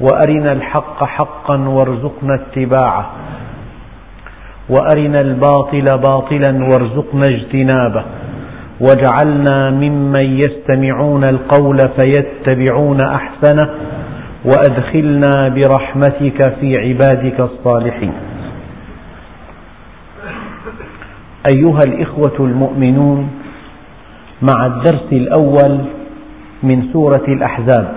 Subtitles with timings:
[0.00, 3.10] وأرنا الحق حقا وارزقنا اتباعه.
[4.68, 8.04] وأرنا الباطل باطلا وارزقنا اجتنابه.
[8.80, 13.70] واجعلنا ممن يستمعون القول فيتبعون أحسنه.
[14.44, 18.12] وأدخلنا برحمتك في عبادك الصالحين.
[21.56, 23.30] أيها الإخوة المؤمنون
[24.42, 25.78] مع الدرس الأول
[26.62, 27.94] من سورة الأحزاب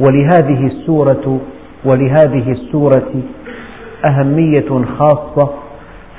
[0.00, 1.40] ولهذه السورة
[1.84, 3.12] ولهذه السورة
[4.04, 5.50] أهمية خاصة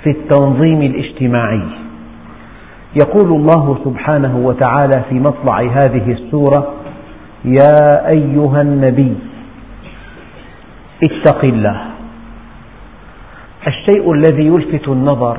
[0.03, 1.61] في التنظيم الاجتماعي.
[3.01, 6.73] يقول الله سبحانه وتعالى في مطلع هذه السورة
[7.45, 9.15] يا أيها النبي
[11.03, 11.81] اتق الله.
[13.67, 15.37] الشيء الذي يلفت النظر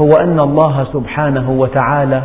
[0.00, 2.22] هو أن الله سبحانه وتعالى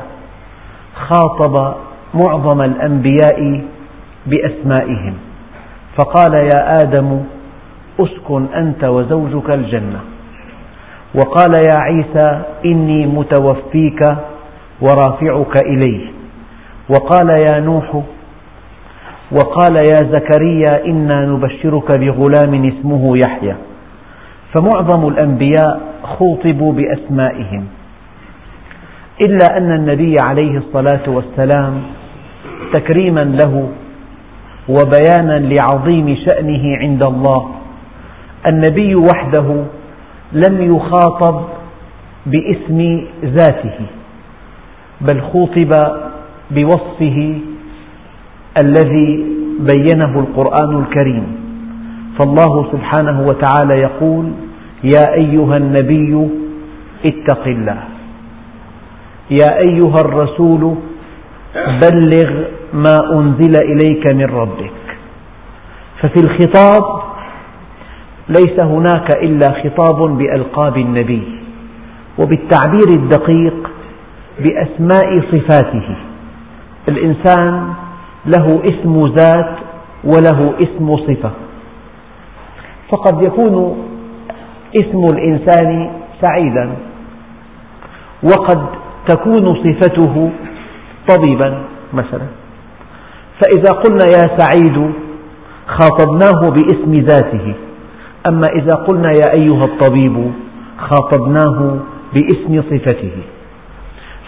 [0.96, 1.74] خاطب
[2.14, 3.62] معظم الأنبياء
[4.26, 5.14] بأسمائهم.
[5.98, 7.20] فقال يا آدم
[8.00, 10.00] أسكن أنت وزوجك الجنة.
[11.16, 14.02] وقال يا عيسى إني متوفيك
[14.82, 16.08] ورافعك إلي
[16.90, 18.04] وقال يا نوح
[19.32, 23.56] وقال يا زكريا إنا نبشرك بغلام اسمه يحيى.
[24.54, 27.64] فمعظم الأنبياء خوطبوا بأسمائهم.
[29.28, 31.82] إلا أن النبي عليه الصلاة والسلام
[32.74, 33.70] تكريما له
[34.69, 37.50] وبيانا لعظيم شأنه عند الله.
[38.47, 39.47] النبي وحده
[40.33, 41.42] لم يخاطب
[42.25, 42.80] باسم
[43.23, 43.80] ذاته
[45.02, 45.72] بل خوطب
[46.52, 47.40] بوصفه
[48.62, 49.25] الذي
[49.59, 51.25] بينه القرآن الكريم.
[52.19, 54.25] فالله سبحانه وتعالى يقول
[54.84, 56.29] يا أيها النبي
[57.06, 57.79] اتق الله
[59.31, 60.75] يا أيها الرسول
[61.56, 62.44] بلغ
[62.74, 64.97] ما أنزل إليك من ربك.
[66.02, 67.03] ففي الخطاب
[68.30, 71.40] ليس هناك إلا خطاب بألقاب النبي
[72.18, 73.72] وبالتعبير الدقيق
[74.40, 75.96] بأسماء صفاته.
[76.90, 77.74] الإنسان
[78.25, 79.56] له اسم ذات
[80.03, 81.31] وله اسم صفة.
[82.90, 83.78] فقد يكون
[84.75, 85.91] اسم الإنسان
[86.22, 86.70] سعيدا
[88.24, 88.66] وقد
[89.08, 90.31] تكون صفته
[91.08, 92.28] طبيبا مثلا.
[93.41, 94.91] فإذا قلنا يا سعيد
[95.68, 97.53] خاطبناه باسم ذاته
[98.28, 100.31] أما إذا قلنا يا أيها الطبيب
[100.78, 101.78] خاطبناه
[102.14, 103.12] باسم صفته.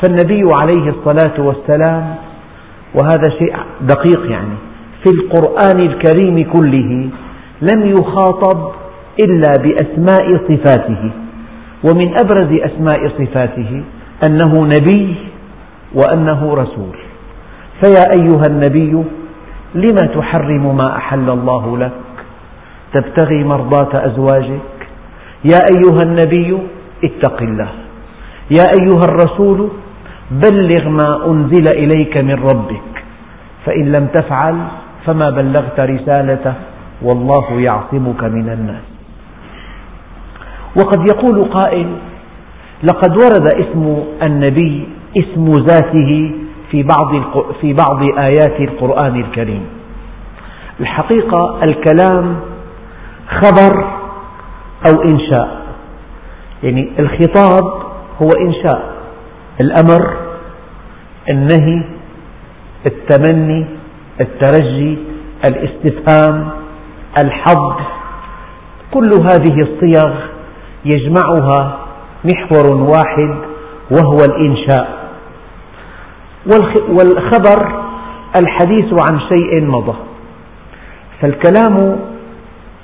[0.02, 2.16] فالنبي عليه الصلاة والسلام
[2.96, 4.56] وهذا شيء دقيق يعني
[5.04, 7.10] في القرآن الكريم كله
[7.62, 8.72] لم يخاطب
[9.26, 11.12] إلا بأسماء صفاته.
[11.84, 13.84] ومن أبرز أسماء صفاته
[14.28, 15.16] أنه نبي
[15.96, 16.96] وأنه رسول.
[17.84, 19.04] فيا أيها النبي
[19.76, 21.92] لم تحرم ما أحل الله لك؟
[22.94, 24.76] تبتغي مرضاة أزواجك؟
[25.46, 26.58] يا أيها النبي
[27.04, 27.70] اتق الله.
[28.52, 29.70] يا أيها الرسول
[30.32, 32.92] بلغ ما أنزل إليك من ربك.
[33.66, 34.56] فإن لم تفعل
[35.06, 36.54] فما بلغت رسالته
[37.02, 38.86] والله يعصمك من الناس.
[40.76, 41.88] وقد يقول قائل
[42.84, 44.88] لقد ورد اسم النبي
[45.18, 46.32] اسم ذاته
[46.72, 47.24] في بعض
[47.62, 49.66] في بعض آيات القرآن الكريم.
[50.80, 52.40] الحقيقة الكلام
[53.28, 53.86] خبر
[54.88, 55.66] أو إنشاء،
[56.64, 57.64] يعني الخطاب
[58.22, 58.96] هو إنشاء،
[59.62, 60.18] الأمر،
[61.30, 61.84] النهي،
[62.86, 63.66] التمني،
[64.22, 64.98] الترجي،
[65.50, 66.50] الاستفهام،
[67.24, 67.74] الحظ،
[68.92, 70.14] كل هذه الصيغ
[70.86, 71.78] يجمعها
[72.26, 73.36] محور واحد
[73.92, 75.05] وهو الإنشاء.
[76.88, 77.86] والخبر
[78.42, 79.96] الحديث عن شيء مضى.
[81.22, 82.00] فالكلام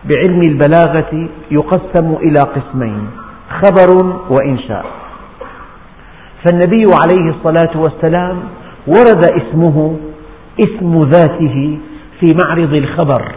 [0.06, 3.10] بعلم البلاغة يقسم إلى قسمين
[3.50, 4.86] خبر وإنشاء.
[6.46, 8.40] فالنبي عليه الصلاة والسلام
[8.88, 9.98] ورد اسمه
[10.60, 11.80] اسم ذاته
[12.20, 13.36] في معرض الخبر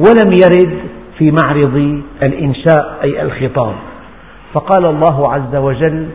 [0.00, 0.78] ولم يرد
[1.18, 3.74] في معرض الإنشاء أي الخطاب.
[4.52, 6.08] فقال الله عز وجل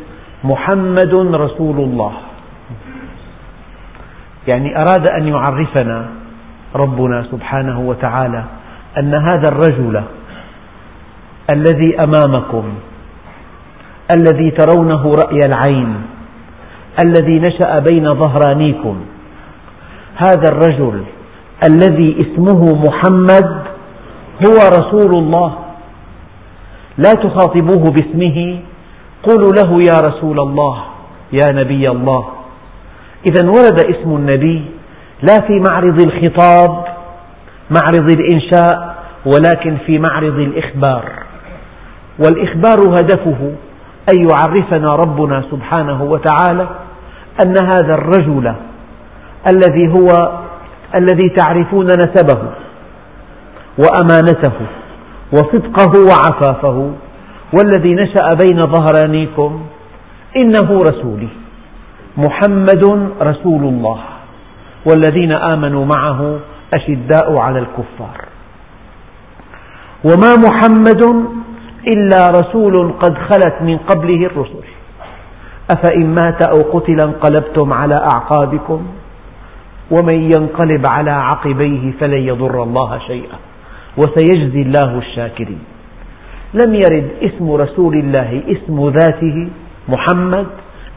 [0.44, 2.12] محمد رسول الله.
[4.48, 5.28] يعني أراد أن
[11.50, 12.64] الذي أمامكم
[14.16, 15.96] الذي ترونه رأي العين
[17.04, 19.06] الذي نشأ بين ظهرانيكم
[20.16, 21.04] هذا الرجل
[21.70, 23.64] الذي اسمه محمد
[24.48, 25.56] هو رسول الله
[26.98, 28.60] لا تخاطبوه باسمه
[29.24, 30.84] قولوا له يا رسول الله
[31.32, 32.35] يا نبي الله.
[33.30, 34.66] إذا ورد اسم النبي
[35.22, 36.86] لا في معرض الخطاب
[37.70, 38.96] معرض الإنشاء
[39.26, 41.12] ولكن في معرض الإخبار.
[42.20, 43.52] والإخبار هدفه
[44.14, 46.68] أن يعرفنا ربنا سبحانه وتعالى
[47.46, 48.54] أن هذا الرجل
[49.54, 50.08] الذي هو
[50.96, 52.42] الذي تعرفون نسبه
[53.78, 54.52] وأمانته
[55.32, 56.92] وصدقه وعفافه
[57.54, 59.66] والذي نشأ بين ظهرانيكم
[60.36, 61.45] إنه رسولي.
[62.18, 62.84] محمد
[63.22, 64.00] رسول الله
[64.86, 66.40] والذين آمنوا معه
[66.74, 68.18] أشداء على الكفار.
[70.04, 71.04] وما محمد
[71.88, 74.66] إلا رسول قد خلت من قبله الرسل.
[75.72, 78.86] أفإن مات أو قتل انقلبتم على أعقابكم
[79.92, 83.38] ومن ينقلب على عقبيه فلن يضر الله شيئا
[83.98, 85.64] وسيجزي الله الشاكرين.
[86.54, 89.50] لم يرد اسم رسول الله اسم ذاته
[89.90, 90.48] محمد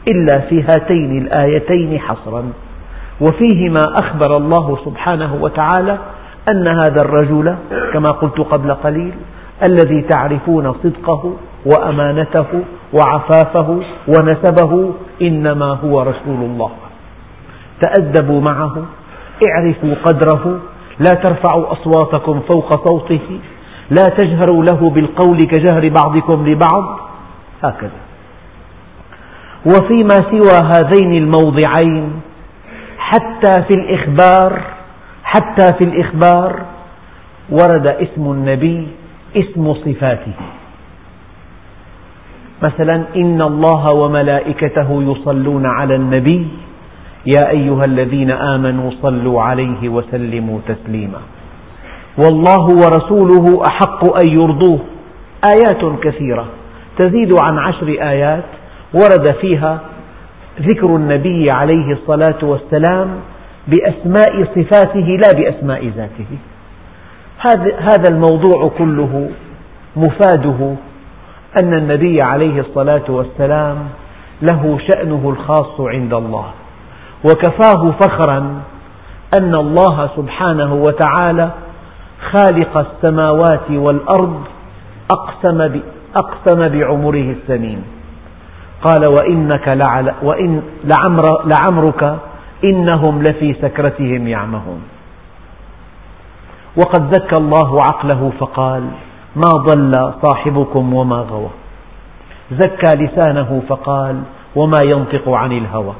[0.07, 2.51] إلا في هاتين الآيتين حصرا.
[3.21, 5.97] وفيهما أخبر الله سبحانه وتعالى
[6.51, 7.55] أن هذا الرجل
[7.93, 9.13] كما قلت قبل قليل
[9.63, 11.33] الذي تعرفون صدقه
[11.65, 12.45] وأمانته
[12.93, 16.71] وعفافه ونسبه إنما هو رسول الله.
[17.81, 18.85] تأدبوا معه
[19.49, 20.59] اعرفوا قدره
[20.99, 23.39] لا ترفعوا أصواتكم فوق صوته
[23.89, 26.99] لا تجهروا له بالقول كجهر بعضكم لبعض.
[27.63, 28.08] هكذا.
[29.65, 32.11] وفيما سوى هذين الموضعين
[32.97, 34.61] حتى في الإخبار
[35.23, 36.61] حتى في الإخبار
[37.49, 38.87] ورد اسم النبي
[39.35, 40.33] اسم صفاته.
[42.63, 46.47] مثلا إن الله وملائكته يصلون على النبي
[47.25, 51.21] يا أيها الذين آمنوا صلوا عليه وسلموا تسليما.
[52.23, 54.79] والله ورسوله أحق أن يرضوه.
[55.55, 56.45] آيات كثيرة
[56.97, 58.43] تزيد عن عشر آيات
[58.93, 59.79] ورد فيها
[60.61, 63.09] ذكر النبي عليه الصلاة والسلام
[63.67, 66.37] بأسماء صفاته لا بأسماء ذاته.
[67.79, 69.29] هذا الموضوع كله
[69.95, 70.75] مفاده
[71.63, 73.77] أن النبي عليه الصلاة والسلام
[74.41, 76.45] له شأنه الخاص عند الله
[77.23, 78.61] وكفاه فخرا
[79.39, 81.49] أن الله سبحانه وتعالى
[82.31, 84.43] خالق السماوات والأرض
[86.15, 87.83] أقسم, بعمره الثمين
[88.81, 92.17] قال وإنك لعل وإن لعمر لعمرك
[92.63, 94.81] إنهم لفي سكرتهم يعمهون.
[96.77, 98.83] وقد زكى الله عقله فقال
[99.35, 101.49] ما ضل صاحبكم وما غوى.
[102.51, 104.21] زكى لسانه فقال
[104.55, 105.93] وما ينطق عن الهوى.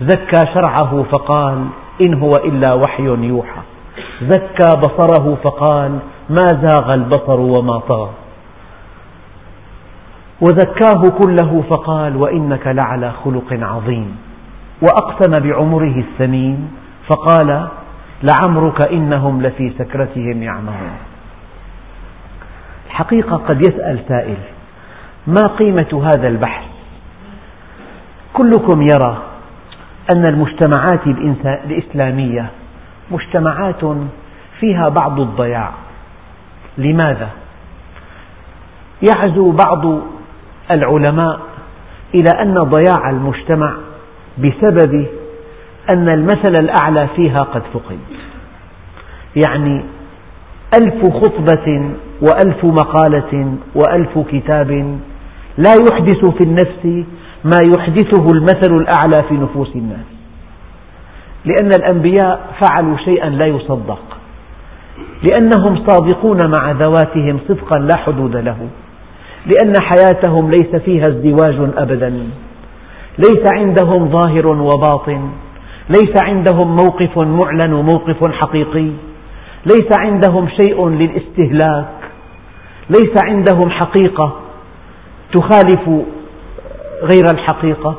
[0.00, 1.66] زكى شرعه فقال
[2.06, 3.60] إن هو إلا وحي يوحى.
[4.22, 5.98] زكى بصره فقال
[6.30, 8.10] ما زاغ البصر وما طغى.
[10.40, 14.16] وزكاه كله فقال وإنك لعلى خلق عظيم
[14.82, 16.70] وأقسم بعمره الثمين
[17.08, 17.68] فقال
[18.22, 20.98] لعمرك إنهم لفي سكرتهم يعمهون.
[22.86, 24.36] الحقيقة قد يسأل سائل
[25.26, 26.64] ما قيمة هذا البحث؟
[28.32, 29.22] كلكم يرى
[30.14, 31.06] أن المجتمعات
[31.66, 32.50] الإسلامية
[33.10, 33.84] مجتمعات
[34.60, 35.70] فيها بعض الضياع.
[36.78, 37.28] لماذا؟
[39.02, 40.00] يعزو بعض
[40.70, 41.40] العلماء
[42.14, 43.74] إلى أن ضياع المجتمع
[44.38, 45.06] بسبب
[45.96, 47.98] أن المثل الأعلى فيها قد فقد.
[49.46, 49.84] يعني
[50.74, 51.90] ألف خطبة
[52.22, 54.70] وألف مقالة وألف كتاب
[55.58, 57.06] لا يحدث في النفس
[57.44, 60.06] ما يحدثه المثل الأعلى في نفوس الناس
[61.44, 64.00] لأن الأنبياء فعلوا شيئا لا يصدق
[65.22, 68.68] لأنهم صادقون مع ذواتهم صدقا لا حدود له.
[69.46, 72.28] لأن حياتهم ليس فيها ازدواج أبدا.
[73.18, 75.30] ليس عندهم ظاهر وباطن.
[75.88, 78.90] ليس عندهم موقف معلن وموقف حقيقي.
[79.66, 81.88] ليس عندهم شيء للاستهلاك.
[82.90, 84.40] ليس عندهم حقيقة
[85.34, 85.88] تخالف
[87.02, 87.94] غير الحقيقة.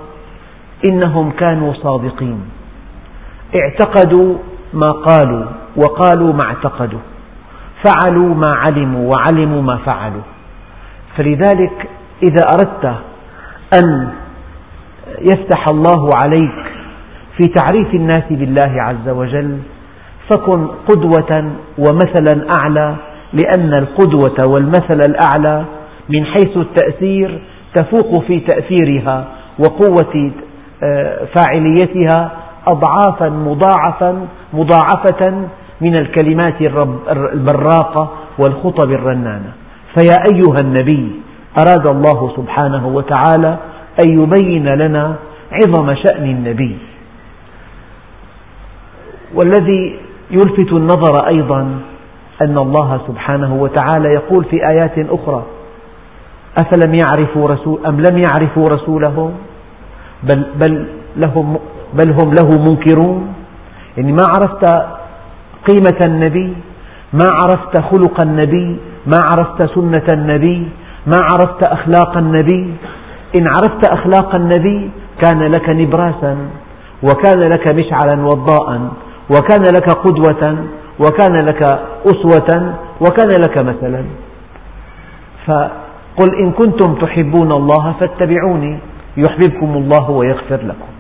[0.91, 2.41] إنهم كانوا صادقين.
[3.55, 4.36] اعتقدوا
[4.74, 7.00] ما قالوا وقالوا ما اعتقدوا.
[7.84, 10.22] فعلوا ما علموا وعلموا ما فعلوا.
[11.17, 11.89] فلذلك
[12.23, 12.85] إذا أردت
[13.83, 14.09] أن
[15.31, 16.65] يفتح الله عليك
[17.37, 19.57] في تعريف الناس بالله عز وجل
[20.29, 22.95] فكن قدوة ومثلا أعلى
[23.33, 25.65] لأن القدوة والمثل الأعلى
[26.09, 27.41] من حيث التأثير
[27.73, 29.25] تفوق في تأثيرها
[29.59, 30.31] وقوة
[30.83, 32.31] آه، فاعليتها
[32.67, 35.47] أضعافا مضاعفا مضاعفة
[35.81, 36.61] من الكلمات
[37.11, 39.51] البراقة والخطب الرنانة.
[39.96, 41.12] فيا أيها النبي
[41.60, 43.58] أراد الله سبحانه وتعالى
[44.05, 45.15] أن يبين لنا
[45.51, 46.77] عظم شأن النبي.
[49.34, 50.00] والذي
[50.31, 51.62] يلفت النظر أيضا
[52.46, 55.43] أن الله سبحانه وتعالى يقول في آيات أخرى
[56.62, 59.31] أفلم يعرفوا رسول أم لم يعرفوا رسولهم
[60.24, 60.86] بل, بل,
[61.17, 61.60] لهم
[61.93, 63.34] بل هم له منكرون؟
[63.98, 64.65] يعني ما عرفت
[65.69, 66.53] قيمة النبي
[67.13, 68.77] ما عرفت خلق النبي
[69.08, 70.68] ما عرفت سنة النبي
[71.08, 72.74] ما عرفت أخلاق النبي
[73.36, 74.91] إن عرفت أخلاق النبي
[75.22, 76.38] كان لك نبراسا
[77.03, 78.91] وكان لك مشعلا وضاء
[79.29, 80.65] وكان لك قدوة
[81.00, 81.62] وكان لك
[82.06, 84.03] أسوة وكان لك مثلا.
[85.48, 88.79] فقل إن كنتم تحبون الله فاتبعوني
[89.18, 90.91] يحببكم الله ويغفر لكم.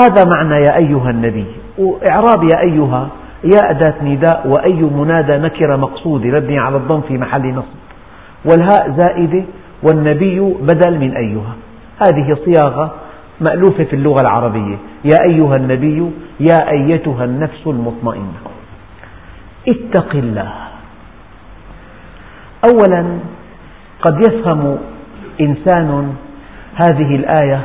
[0.00, 1.46] هذا معنى يا أيها النبي
[1.78, 3.08] وإعراب يا أيها
[3.44, 7.78] يا أداة نداء وأي منادى نكرة مقصودة مبني على الضم في محل نصب.
[8.44, 9.44] والهاء زائدة
[9.82, 11.54] والنبي بدل من أيها.
[12.06, 12.94] هذه صياغة
[13.40, 14.76] مألوفة في اللغة العربية.
[15.04, 18.40] يا أيها النبي يا أيتها النفس المطمئنة.
[19.68, 20.52] اتق الله.
[22.74, 23.18] أولا
[24.02, 24.78] قد يفهم
[25.40, 26.14] إنسان
[26.74, 27.60] هذه الآية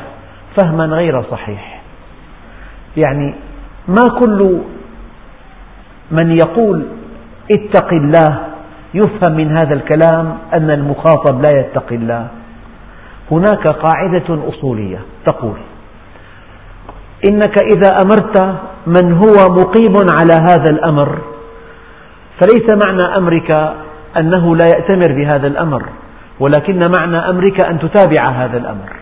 [0.57, 1.81] فهما غير صحيح.
[2.97, 3.35] يعني
[3.87, 4.59] ما كل
[6.11, 6.85] من يقول
[7.51, 8.39] اتق الله
[8.93, 12.27] يفهم من هذا الكلام أن المخاطب لا يتقي الله.
[13.31, 15.57] هناك قاعدة أصولية تقول
[17.31, 18.55] إنك إذا أمرت
[18.87, 21.17] من هو مقيم على هذا الأمر
[22.39, 23.51] فليس معنى أمرك
[24.17, 25.83] أنه لا يأتمر بهذا الأمر
[26.39, 28.95] ولكن معنى أمرك أن تتابع هذا الأمر.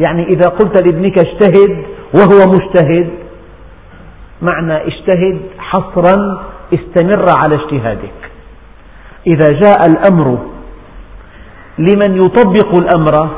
[0.00, 3.10] يعني إذا قلت لابنك اجتهد وهو مجتهد
[4.42, 6.42] معنى اجتهد حصرا
[6.74, 8.20] استمر على اجتهادك.
[9.26, 10.38] إذا جاء الأمر
[11.78, 13.28] لمن يطبق الأمر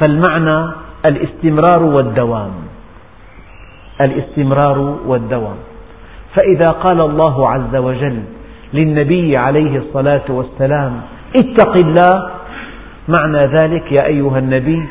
[0.00, 0.72] فالمعنى
[1.10, 2.50] الاستمرار والدوام.
[4.06, 5.56] الاستمرار والدوام.
[6.34, 8.22] فإذا قال الله عز وجل
[8.74, 11.00] للنبي عليه الصلاة والسلام
[11.36, 12.30] اتق الله
[13.16, 14.88] معنى ذلك يا أيها النبي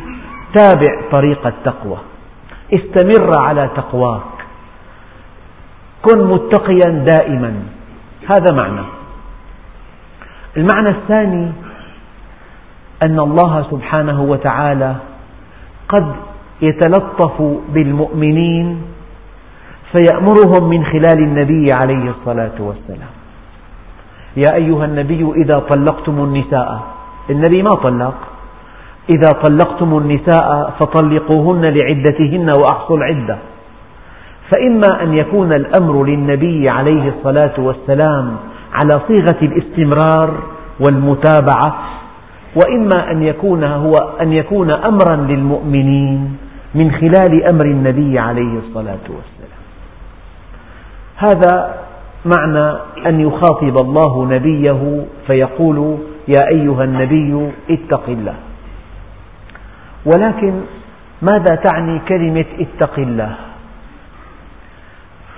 [0.56, 1.98] تابع طريق التقوى.
[2.74, 4.37] استمر على تقواك
[6.02, 7.54] كن متقيا دائما.
[8.30, 8.86] هذا معنى.
[10.58, 11.52] المعنى الثاني
[13.04, 14.96] أن الله سبحانه وتعالى
[15.90, 16.16] قد
[16.62, 18.82] يتلطف بالمؤمنين
[19.92, 23.14] فيأمرهم من خلال النبي عليه الصلاة والسلام.
[24.38, 26.84] يا أيها النبي إذا طلقتم النساء
[27.30, 28.18] النبي ما طلق.
[29.10, 33.38] إذا طلقتم النساء فطلقوهن لعدتهن وأحصوا العدة.
[34.52, 38.36] فإما أن يكون الأمر للنبي عليه الصلاة والسلام
[38.74, 40.44] على صيغة الاستمرار
[40.80, 41.80] والمتابعة
[42.56, 46.38] وإما أن يكون هو أن يكون أمرا للمؤمنين
[46.76, 49.58] من خلال أمر النبي عليه الصلاة والسلام.
[51.18, 51.76] هذا
[52.26, 52.78] معنى
[53.08, 58.36] أن يخاطب الله نبيه فيقول يا أيها النبي اتق الله.
[60.06, 60.54] ولكن
[61.22, 63.36] ماذا تعني كلمة اتق الله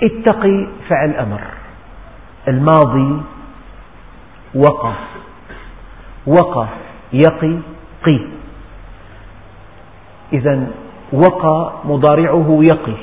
[0.03, 1.41] اتقي فعل أمر.
[2.47, 3.21] الماضي
[4.55, 4.93] وقى
[6.27, 6.67] وقى
[7.13, 7.55] يقي
[8.05, 8.19] قي.
[10.33, 10.67] إذا
[11.13, 12.97] وقى مضارعه يقي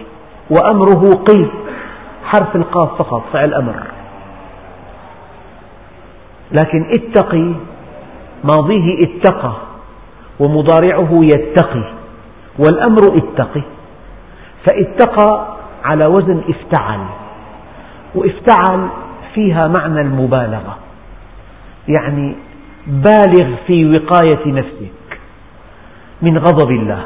[0.51, 1.47] وأمره قي.
[2.25, 3.83] حرف القاف فقط فعل أمر.
[6.53, 7.55] لكن اتقي
[8.45, 9.53] ماضيه اتقى
[10.41, 11.85] ومضارعه يتقي
[12.59, 13.63] والأمر اتقي.
[14.67, 15.56] فاتقى
[15.87, 17.01] على وزن افتعل.
[18.15, 18.89] وافتعل
[19.35, 20.77] فيها معنى المبالغة.
[21.89, 22.35] يعني
[22.87, 25.19] بالغ في وقاية نفسك
[26.23, 27.05] من غضب الله.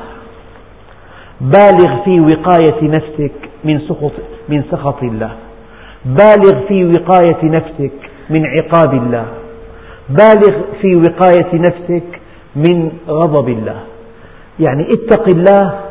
[1.41, 3.33] بالغ في وقاية نفسك
[3.65, 4.13] من سخط,
[4.49, 5.31] من سخط الله.
[6.05, 7.93] بالغ في وقاية نفسك
[8.31, 9.27] من عقاب الله.
[10.09, 12.21] بالغ في وقاية نفسك
[12.57, 13.81] من غضب الله.
[14.61, 15.90] يعني اتق الله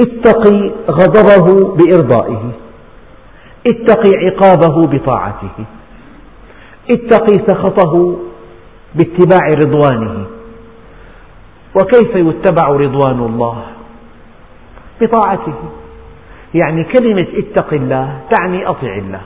[0.00, 2.52] اتقي غضبه بإرضائه.
[3.66, 5.64] اتقي عقابه بطاعته.
[6.90, 8.16] اتقي سخطه
[8.94, 10.26] باتباع رضوانه.
[11.74, 13.62] وكيف يتبع رضوان الله؟
[15.00, 15.54] بطاعته.
[16.54, 19.20] يعني كلمة اتق الله تعني أطع الله.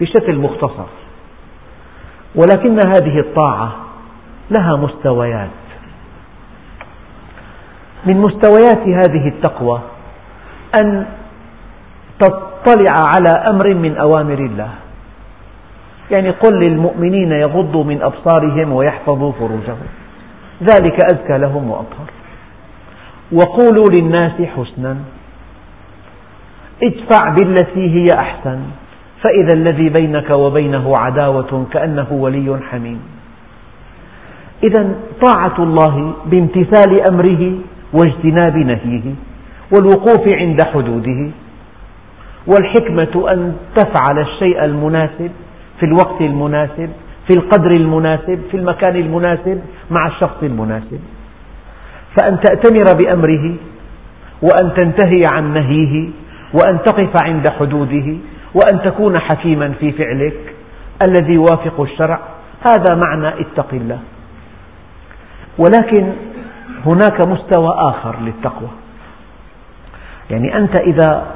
[0.00, 0.90] بشكل مختصر.
[2.34, 3.76] ولكن هذه الطاعة
[4.50, 5.61] لها مستويات.
[8.06, 9.80] من مستويات هذه التقوى
[10.82, 11.06] أن
[12.18, 14.68] تطلع على أمر من أوامر الله.
[16.10, 19.88] يعني قل للمؤمنين يغضوا من أبصارهم ويحفظوا فروجهم.
[20.62, 22.10] ذلك أزكى لهم وأطهر.
[23.32, 24.96] وقولوا للناس حسنا.
[26.82, 28.60] ادفع بالتي هي أحسن
[29.22, 33.00] فإذا الذي بينك وبينه عداوة كأنه ولي حميم.
[34.64, 34.94] إذا
[35.26, 37.58] طاعة الله بامتثال أمره
[37.92, 39.14] واجتناب نهيه
[39.74, 41.30] والوقوف عند حدوده
[42.46, 45.30] والحكمة أن تفعل الشيء المناسب
[45.80, 46.90] في الوقت المناسب
[47.28, 51.00] في القدر المناسب في المكان المناسب مع الشخص المناسب.
[52.20, 53.54] فأن تأتمر بأمره
[54.42, 56.08] وأن تنتهي عن نهيه
[56.54, 58.14] وأن تقف عند حدوده
[58.54, 60.54] وأن تكون حكيما في فعلك
[61.06, 62.20] الذي يوافق الشرع
[62.70, 63.98] هذا معنى اتق الله.
[65.58, 66.12] ولكن
[66.86, 68.68] هناك مستوى آخر للتقوى.
[70.30, 71.26] يعني أنت إذا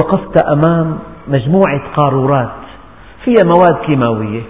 [0.00, 2.50] وقفت أمام مجموعة قارورات
[3.24, 4.42] فيها مواد كيماوية.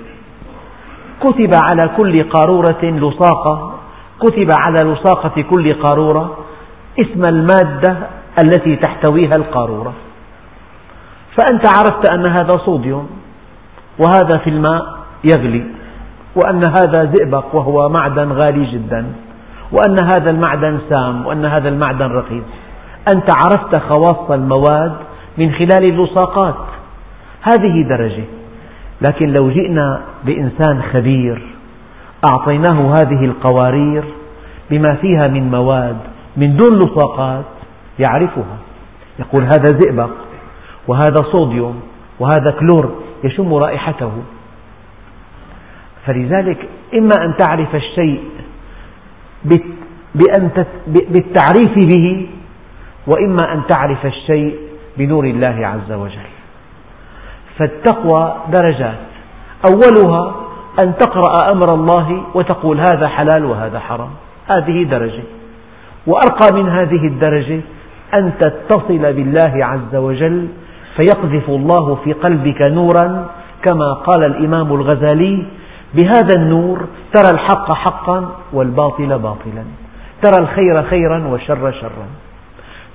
[1.21, 3.75] كتب على كل قارورة لصاقة
[4.21, 6.37] كتب على لصاقة كل قارورة
[7.01, 7.97] اسم المادة
[8.45, 9.93] التي تحتويها القارورة.
[11.37, 13.11] فأنت عرفت أن هذا صوديوم
[13.99, 14.83] وهذا في الماء
[15.25, 15.65] يغلي
[16.37, 19.07] وأن هذا زئبق وهو معدن غالي جدا.
[19.75, 22.45] وأن هذا المعدن سام وأن هذا المعدن رخيص
[23.15, 24.97] أنت عرفت خواص المواد
[25.39, 26.57] من خلال اللصاقات
[27.43, 28.25] هذه درجة.
[29.09, 31.43] لكن لو جئنا بإنسان خبير
[32.31, 34.05] أعطيناه هذه القوارير
[34.71, 35.97] بما فيها من مواد
[36.37, 37.45] من دون لصاقات
[37.99, 38.57] يعرفها.
[39.19, 40.11] يقول هذا زئبق
[40.89, 41.81] وهذا صوديوم
[42.21, 42.91] وهذا كلور
[43.25, 44.13] يشم رائحته.
[46.07, 48.21] فلذلك إما أن تعرف الشيء
[50.87, 52.27] بالتعريف به
[53.07, 54.57] وإما أن تعرف الشيء
[54.99, 56.31] بنور الله عز وجل.
[57.59, 58.99] فالتقوى درجات.
[59.71, 60.35] أولها
[60.83, 64.11] أن تقرأ أمر الله وتقول هذا حلال وهذا حرام.
[64.57, 65.23] هذه درجة.
[66.07, 67.61] وأرقى من هذه الدرجة
[68.15, 70.49] أن تتصل بالله عز وجل
[70.97, 73.27] فيقذف الله في قلبك نورا
[73.63, 75.47] كما قال الإمام الغزالي
[75.95, 79.65] بهذا النور ترى الحق حقا والباطل باطلا.
[80.23, 82.07] ترى الخير خيرا والشر شرا.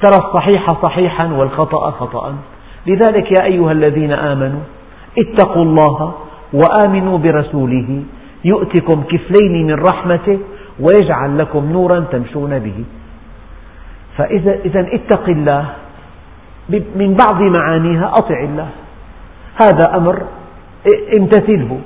[0.02, 2.36] ترى الصحيح صحيحا والخطأ خطأ
[2.88, 4.60] لذلك يا أيها الذين آمنوا
[5.18, 6.14] اتقوا الله
[6.54, 8.04] وآمنوا برسوله.
[8.46, 10.40] يؤتكم كفلين من رحمته
[10.80, 12.84] ويجعل لكم نورا تمشون به.
[14.18, 15.66] فإذا إذا اتق الله
[16.72, 18.70] من بعض معانيها أطع الله.
[19.64, 20.22] هذا أمر
[21.20, 21.80] امتثله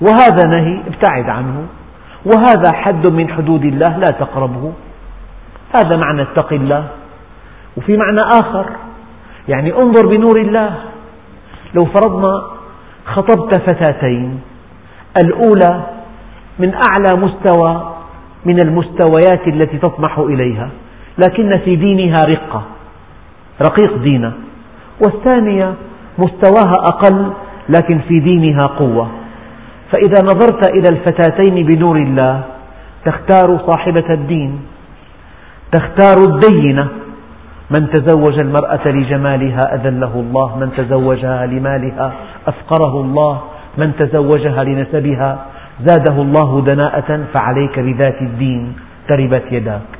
[0.00, 1.66] وهذا نهي ابتعد عنه.
[2.26, 4.72] وهذا حد من حدود الله لا تقربه.
[5.76, 6.84] هذا معنى اتق الله.
[7.76, 8.66] وفي معنى آخر
[9.48, 10.74] يعني انظر بنور الله.
[11.74, 12.42] لو فرضنا
[13.06, 14.40] خطبت فتاتين
[15.24, 15.82] الأولى
[16.58, 17.92] من أعلى مستوى
[18.44, 20.70] من المستويات التي تطمح إليها
[21.18, 22.62] لكن في دينها رقة
[23.62, 24.32] رقيق دينها
[25.04, 25.74] والثانية
[26.18, 27.32] مستواها أقل
[27.68, 29.10] لكن في دينها قوة.
[29.92, 32.44] فإذا نظرت إلى الفتاتين بنور الله
[33.04, 34.60] تختار صاحبة الدين
[35.72, 36.88] تختار الدينة.
[37.70, 42.12] من تزوج المرأة لجمالها أذله الله من تزوجها لمالها
[42.46, 43.40] أفقره الله
[43.78, 45.38] من تزوجها لنسبها
[45.82, 48.76] زاده الله دناءة فعليك بذات الدين
[49.08, 49.90] تربت يداك.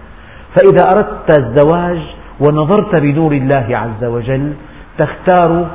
[0.54, 1.98] فإذا أردت الزواج
[2.46, 4.52] ونظرت بنور الله عز وجل
[4.98, 5.66] تختار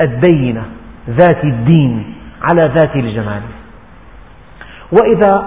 [0.00, 0.62] الدينة
[1.10, 2.15] ذات الدين.
[2.42, 3.42] على ذات الجمال.
[4.92, 5.46] وإذا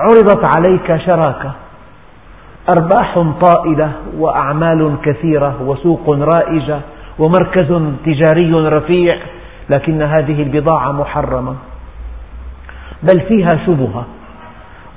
[0.00, 1.52] عرضت عليك شراكة
[2.68, 6.80] أرباح طائلة وأعمال كثيرة وسوق رائجة
[7.18, 9.16] ومركز تجاري رفيع
[9.74, 11.54] لكن هذه البضاعة محرمة.
[13.02, 14.04] بل فيها شبهة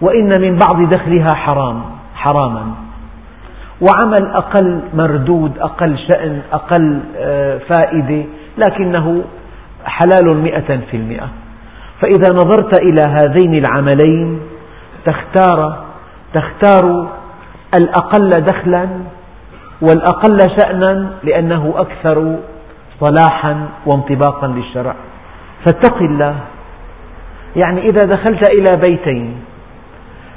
[0.01, 1.81] وإن من بعض دخلها حرام
[2.15, 2.73] حراما.
[3.81, 8.23] وعمل أقل مردود أقل شأن أقل آه، فائدة
[8.57, 9.23] لكنه
[9.89, 11.29] حلال مئة في المئة.
[12.01, 14.39] فإذا نظرت إلى هذين العملين
[15.05, 15.83] تختار
[16.33, 17.07] تختار
[17.75, 18.87] الأقل دخلا
[19.81, 22.35] والأقل شأنا لأنه أكثر
[22.99, 24.95] صلاحا وانطباقا للشرع.
[25.65, 26.35] فاتق الله.
[27.55, 29.35] يعني إذا دخلت إلى بيتين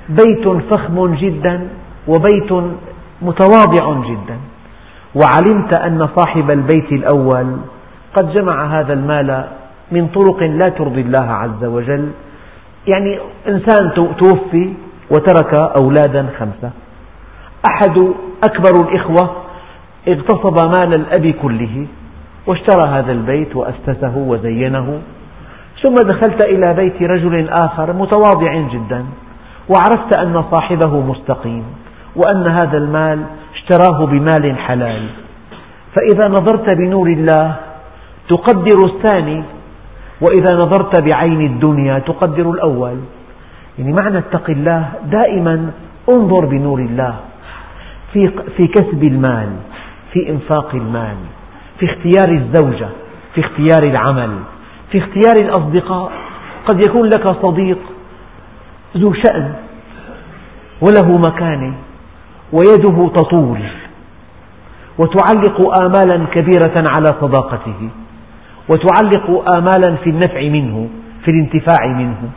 [0.09, 1.69] بيت فخم جدا
[2.09, 2.53] وبيت
[3.23, 4.39] متواضع جدا
[5.15, 7.57] وعلمت أن صاحب البيت الأول
[8.15, 9.45] قد جمع هذا المال
[9.93, 12.11] من طرق لا ترضي الله عز وجل.
[12.87, 14.73] يعني إنسان توفي
[15.11, 16.71] وترك أولادا خمسة.
[17.71, 18.13] أحد
[18.45, 19.31] أكبر الإخوة
[20.09, 21.87] اغتصب مال الأب كله
[22.47, 25.01] واشترى هذا البيت وأسسه وزينه.
[25.83, 29.05] ثم دخلت إلى بيت رجل آخر متواضع جدا
[29.69, 31.65] وعرفت أن صاحبه مستقيم
[32.17, 33.23] وأن هذا المال
[33.55, 35.03] اشتراه بمال حلال.
[35.97, 37.55] فإذا نظرت بنور الله
[38.29, 39.43] تقدر الثاني
[40.21, 42.97] وإذا نظرت بعين الدنيا تقدر الأول.
[43.79, 45.71] يعني معنى اتق الله دائما
[46.11, 47.15] انظر بنور الله
[48.13, 49.49] في, في كسب المال
[50.13, 51.17] في إنفاق المال
[51.79, 52.89] في اختيار الزوجة
[53.35, 54.39] في اختيار العمل
[54.91, 56.13] في اختيار الأصدقاء.
[56.67, 57.79] قد يكون لك صديق
[58.97, 59.55] ذو شأن
[60.81, 61.75] وله مكانة
[62.53, 63.61] ويده تطول
[64.99, 67.89] وتعلق آمالا كبيرة على صداقته.
[68.69, 70.89] وتعلق آمالا في النفع منه
[71.25, 72.31] في الانتفاع منه.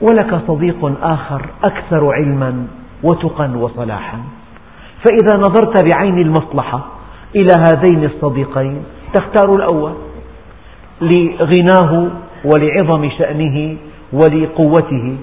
[0.00, 2.66] ولك صديق آخر أكثر علما
[3.02, 4.18] وتقا وصلاحا.
[5.04, 6.80] فإذا نظرت بعين المصلحة
[7.36, 8.82] إلى هذين الصديقين
[9.14, 9.92] تختار الأول
[11.00, 12.08] لغناه
[12.54, 13.76] ولعظم شأنه
[14.12, 15.16] ولقوته.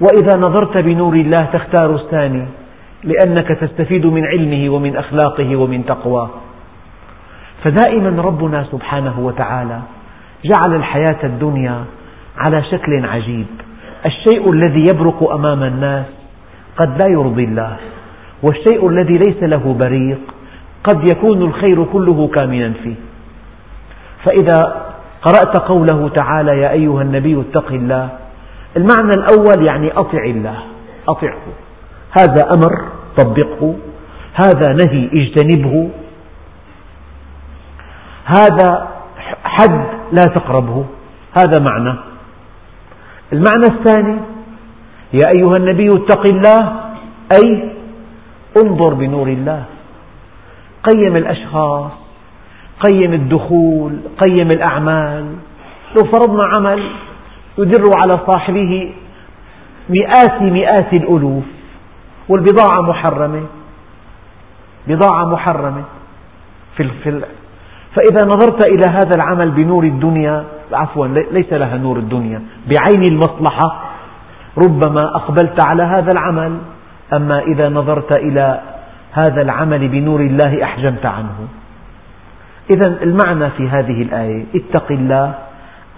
[0.00, 2.44] وإذا نظرت بنور الله تختار الثاني
[3.04, 6.30] لأنك تستفيد من علمه ومن أخلاقه ومن تقواه.
[7.64, 9.80] فدائما ربنا سبحانه وتعالى
[10.44, 11.84] جعل الحياة الدنيا
[12.38, 13.46] على شكل عجيب.
[14.06, 16.06] الشيء الذي يبرق أمام الناس
[16.76, 17.76] قد لا يرضي الله
[18.42, 20.18] والشيء الذي ليس له بريق
[20.84, 22.94] قد يكون الخير كله كامنا فيه.
[24.24, 24.86] فإذا
[25.22, 28.08] قرأت قوله تعالى يا أيها النبي اتق الله
[28.76, 30.58] المعنى الأول يعني أطع الله
[31.08, 31.46] أطعه.
[32.18, 33.74] هذا أمر طبقه.
[34.34, 35.90] هذا نهي اجتنبه.
[38.36, 38.88] هذا
[39.44, 40.84] حد لا تقربه.
[41.38, 41.94] هذا معنى.
[43.32, 44.18] المعنى الثاني
[45.12, 46.80] يا أيها النبي اتق الله
[47.36, 47.72] أي
[48.64, 49.64] انظر بنور الله.
[50.84, 51.90] قيم الأشخاص
[52.86, 55.36] قيم الدخول قيم الأعمال.
[55.96, 56.90] لو فرضنا عمل
[57.58, 58.94] يدر على صاحبه
[59.88, 61.44] مئات مئات الألوف
[62.28, 63.46] والبضاعة محرمة.
[64.86, 65.84] بضاعة محرمة
[66.76, 66.82] في
[67.98, 73.80] فإذا نظرت إلى هذا العمل بنور الدنيا عفوا ليس لها نور الدنيا بعين المصلحة
[74.66, 76.58] ربما أقبلت على هذا العمل
[77.12, 78.60] أما إذا نظرت إلى
[79.12, 81.48] هذا العمل بنور الله أحجمت عنه.
[82.76, 85.34] إذا المعنى في هذه الآية اتق الله.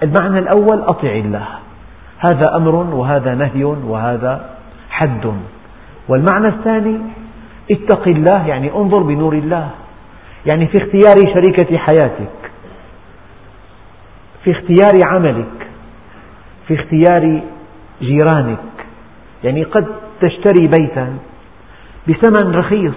[0.02, 1.46] المعنى الأول أطع الله.
[2.18, 4.40] هذا أمر وهذا نهي وهذا
[4.90, 5.32] حد.
[6.08, 6.98] والمعنى الثاني
[7.70, 9.68] اتق الله يعني انظر بنور الله.
[10.46, 12.30] يعني في اختيار شريكة حياتك
[14.44, 15.66] في اختيار عملك
[16.68, 17.40] في اختيار
[18.02, 18.58] جيرانك.
[19.44, 19.86] يعني قد
[20.20, 21.16] تشتري بيتا
[22.08, 22.94] بثمن رخيص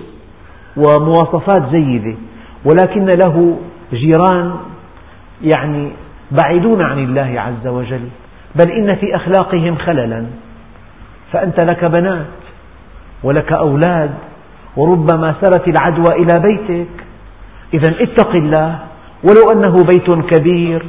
[0.78, 2.16] ومواصفات جيدة
[2.66, 3.60] ولكن له
[3.94, 4.56] جيران
[5.42, 5.92] يعني
[6.32, 8.10] بعيدون عن الله عز وجل.
[8.56, 10.26] بل إن في أخلاقهم خللا
[11.32, 12.26] فأنت لك بنات
[13.24, 14.14] ولك أولاد
[14.78, 17.04] وربما سرت العدوى إلى بيتك.
[17.74, 18.80] إذا اتق الله
[19.24, 20.86] ولو أنه بيت كبير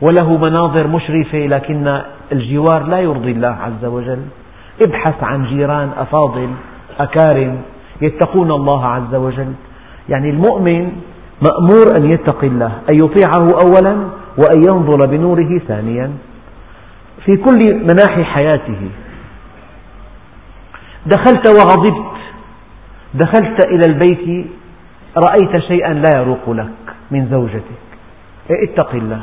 [0.00, 4.22] وله مناظر مشرفة لكن الجوار لا يرضي الله عز وجل.
[4.82, 6.48] ابحث عن جيران أفاضل
[7.00, 7.62] أكارم
[8.02, 9.52] يتقون الله عز وجل.
[10.08, 10.92] يعني المؤمن
[11.42, 13.96] مأمور أن يتقي الله أن يطيعه أولا
[14.38, 16.10] وأن ينظر بنوره ثانيا.
[17.24, 18.88] في كل مناحي حياته
[21.06, 22.16] دخلت وغضبت
[23.14, 24.46] دخلت إلى البيت
[25.16, 27.80] رأيت شيئا لا يروق لك من زوجتك.
[28.50, 29.22] اتق الله.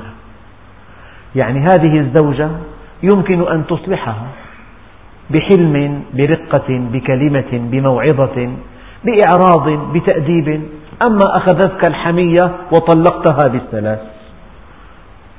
[1.36, 2.50] يعني هذه الزوجة
[3.04, 4.28] يمكن أن تصلحها
[5.30, 8.50] بحلم برقة بكلمة بموعظة
[9.04, 10.64] بإعراض بتأديب.
[11.08, 14.00] أما أخذتك الحمية وطلقتها بالثلاث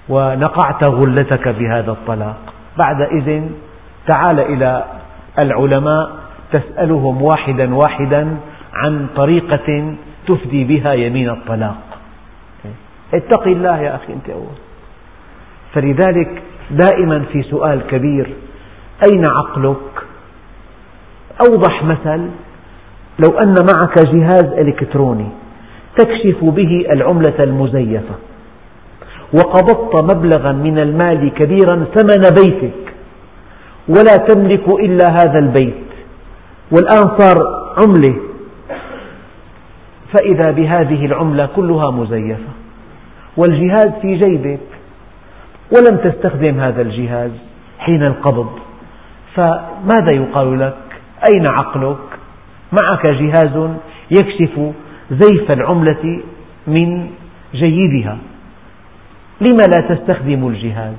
[0.09, 2.37] ونقعت غلتك بهذا الطلاق.
[2.79, 3.51] بعد إذن
[4.09, 4.85] تعال إلى
[5.39, 6.11] العلماء
[6.53, 8.37] تسألهم واحدا واحدا
[8.75, 9.95] عن طريقة
[10.29, 11.83] تفدي بها يمين الطلاق.
[13.15, 14.59] اتق الله يا أخي أنت أول.
[15.75, 18.27] فلذلك دائما في سؤال كبير
[19.13, 19.93] أين عقلك؟
[21.49, 22.29] أوضح مثل
[23.19, 25.29] لو أن معك جهاز إلكتروني
[25.97, 28.15] تكشف به العملة المزيفة
[29.33, 32.95] وقبضت مبلغا من المال كبيرا ثمن بيتك
[33.89, 35.75] ولا تملك إلا هذا البيت
[36.73, 37.37] والآن صار
[37.77, 38.28] عملة
[40.13, 42.53] فإذا بهذه العملة كلها مزيفة.
[43.37, 44.61] والجهاز في جيبك.
[45.77, 47.31] ولم تستخدم هذا الجهاز
[47.79, 48.59] حين القبض.
[49.35, 50.79] فماذا يقال لك؟
[51.33, 51.99] أين عقلك؟
[52.73, 53.71] معك جهاز
[54.11, 54.61] يكشف
[55.11, 56.23] زيف العملة
[56.67, 57.11] من
[57.55, 58.19] جيبها
[59.41, 60.95] لم لا تستخدم الجهاز؟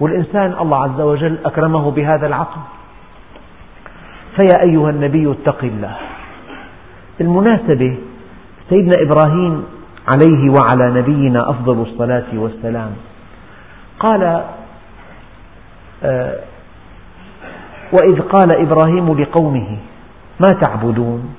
[0.00, 2.60] والإنسان الله عز وجل أكرمه بهذا العقل.
[4.36, 5.96] فيا أيها النبي اتق الله.
[7.18, 7.96] بالمناسبة
[8.72, 9.64] سيدنا إبراهيم
[10.14, 12.90] عليه وعلى نبينا أفضل الصلاة والسلام.
[14.00, 14.42] قال
[16.04, 16.36] آه،
[17.92, 19.68] وإذ قال إبراهيم لقومه
[20.40, 21.34] ما تعبدون؟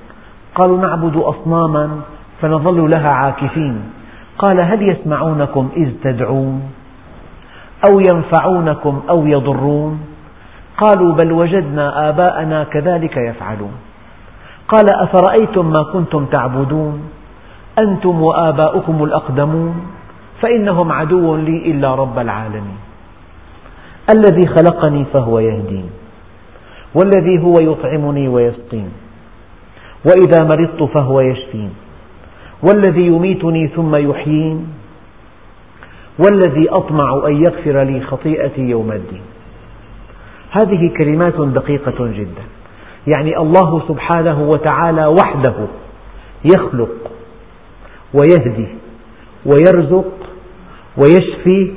[0.54, 2.00] قالوا نعبد أصناما
[2.42, 3.80] فنظل لها عاكفين.
[4.38, 6.62] قال هل يسمعونكم إذ تدعون؟
[7.90, 10.00] أو ينفعونكم أو يضرون؟
[10.78, 13.74] قالوا بل وجدنا آباءنا كذلك يفعلون.
[14.68, 17.13] قال أفرأيتم ما كنتم تعبدون؟
[17.78, 19.74] أنتم وآباؤكم الأقدمون
[20.42, 22.78] فإنهم عدو لي إلا رب العالمين.
[24.10, 25.90] الذي خلقني فهو يهدين
[26.94, 28.88] والذي هو يطعمني ويسقين
[30.04, 31.70] وإذا مرضت فهو يشفين
[32.62, 34.66] والذي يميتني ثم يحيين
[36.18, 39.22] والذي أطمع أن يغفر لي خطيئتي يوم الدين.
[40.50, 42.44] هذه كلمات دقيقة جدا.
[43.16, 45.54] يعني الله سبحانه وتعالى وحده
[46.44, 47.10] يخلق
[48.14, 48.68] ويهدي
[49.46, 50.12] ويرزق
[50.96, 51.74] ويشفي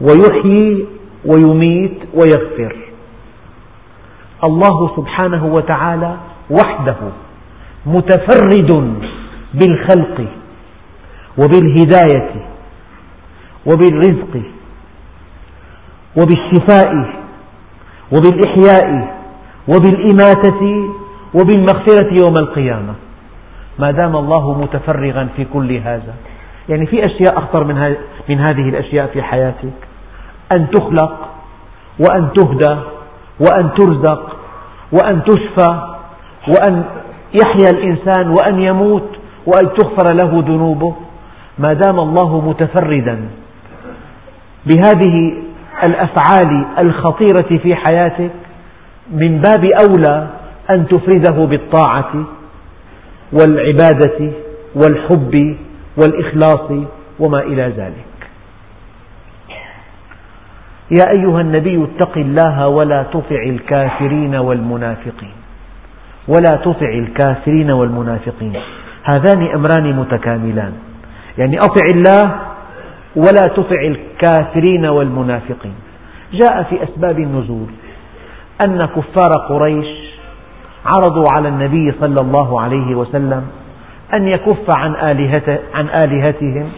[0.00, 0.86] ويحيي
[1.26, 2.76] ويميت ويغفر.
[4.44, 6.16] الله سبحانه وتعالى
[6.50, 6.96] وحده
[7.86, 8.94] متفرد
[9.54, 10.26] بالخلق
[11.38, 12.30] وبالهداية
[13.66, 14.34] وبالرزق
[16.18, 17.22] وبالشفاء
[18.12, 19.16] وبالإحياء
[19.68, 20.62] وبالإماتة
[21.34, 22.94] وبالمغفرة يوم القيامة.
[23.78, 26.14] ما دام الله متفرغا في كل هذا.
[26.68, 27.96] يعني في أشياء أخطر من,
[28.28, 29.78] من هذه الأشياء في حياتك.
[30.52, 31.28] أن تخلق
[31.98, 32.80] وأن تهدى
[33.40, 34.36] وأن ترزق
[34.92, 35.92] وأن تشفى
[36.48, 36.84] وأن
[37.42, 39.08] يحيا الإنسان وأن يموت
[39.46, 40.94] وأن تغفر له ذنوبه.
[41.58, 43.28] ما دام الله متفردا
[44.66, 45.42] بهذه
[45.84, 48.30] الأفعال الخطيرة في حياتك
[49.10, 50.28] من باب أولى
[50.74, 52.24] أن تفرده بالطاعة.
[53.32, 54.32] والعبادة
[54.74, 55.56] والحب
[55.96, 56.70] والإخلاص
[57.18, 58.12] وما إلى ذلك.
[60.90, 65.34] يا أيها النبي اتق الله ولا تطع الكافرين والمنافقين.
[66.28, 68.52] ولا تطع الكافرين والمنافقين.
[69.04, 70.72] هذان أمران متكاملان.
[71.38, 72.40] يعني أطع الله
[73.16, 75.74] ولا تطع الكافرين والمنافقين.
[76.32, 77.68] جاء في أسباب النزول
[78.66, 80.01] أن كفار قريش
[80.86, 83.42] عرضوا على النبي صلى الله عليه وسلم
[84.14, 86.68] أن يكف عن, آلهة عن آلهتهم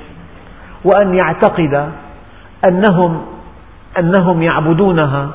[0.84, 1.90] وأن يعتقد
[2.68, 3.22] أنهم,
[3.98, 5.30] أنهم يعبدونها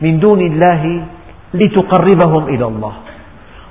[0.00, 1.06] من دون الله
[1.54, 2.92] لتقربهم إلى الله.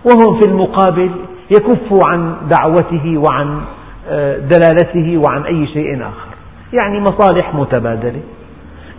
[0.06, 1.12] وهم في المقابل
[1.52, 3.62] يكفوا عن دعوته وعن
[4.10, 6.28] آه، دلالته وعن أي شيء آخر.
[6.74, 8.22] يعني مصالح متبادلة.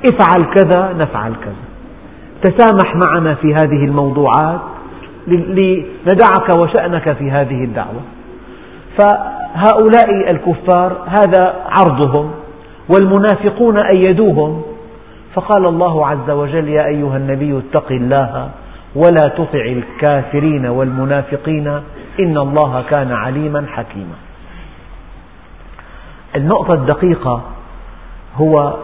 [0.05, 1.69] افعل كذا نفعل كذا.
[2.43, 4.61] تسامح معنا في هذه الموضوعات.
[5.29, 8.01] لندعك وشأنك في هذه الدعوة.
[8.99, 12.31] فهؤلاء الكفار هذا عرضهم
[12.95, 14.63] والمنافقون أيدوهم.
[15.35, 18.51] فقال الله عز وجل يا أيها النبي اتق الله
[18.95, 21.69] ولا تطع الكافرين والمنافقين
[22.21, 24.15] إن الله كان عليما حكيما.
[26.37, 27.43] النقطة الدقيقة
[28.37, 28.75] هو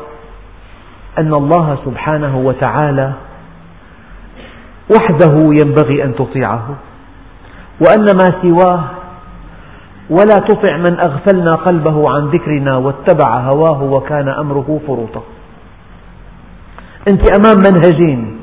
[1.19, 3.13] أن الله سبحانه وتعالى
[4.90, 6.68] وحده ينبغي أن تطيعه
[7.81, 8.85] وأن ما سواه
[10.11, 15.23] ولا تطع من أغفلنا قلبه عن ذكرنا واتبع هواه وكان أمره فرطا
[17.09, 18.40] أنت أمام منهجين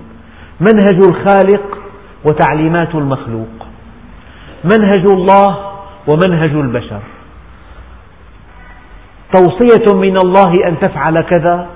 [0.59, 1.77] منهج الخالق
[2.25, 3.47] وتعليمات المخلوق
[4.63, 5.57] منهج الله
[6.11, 6.99] ومنهج البشر.
[9.33, 11.67] توصية من الله أن تفعل كذا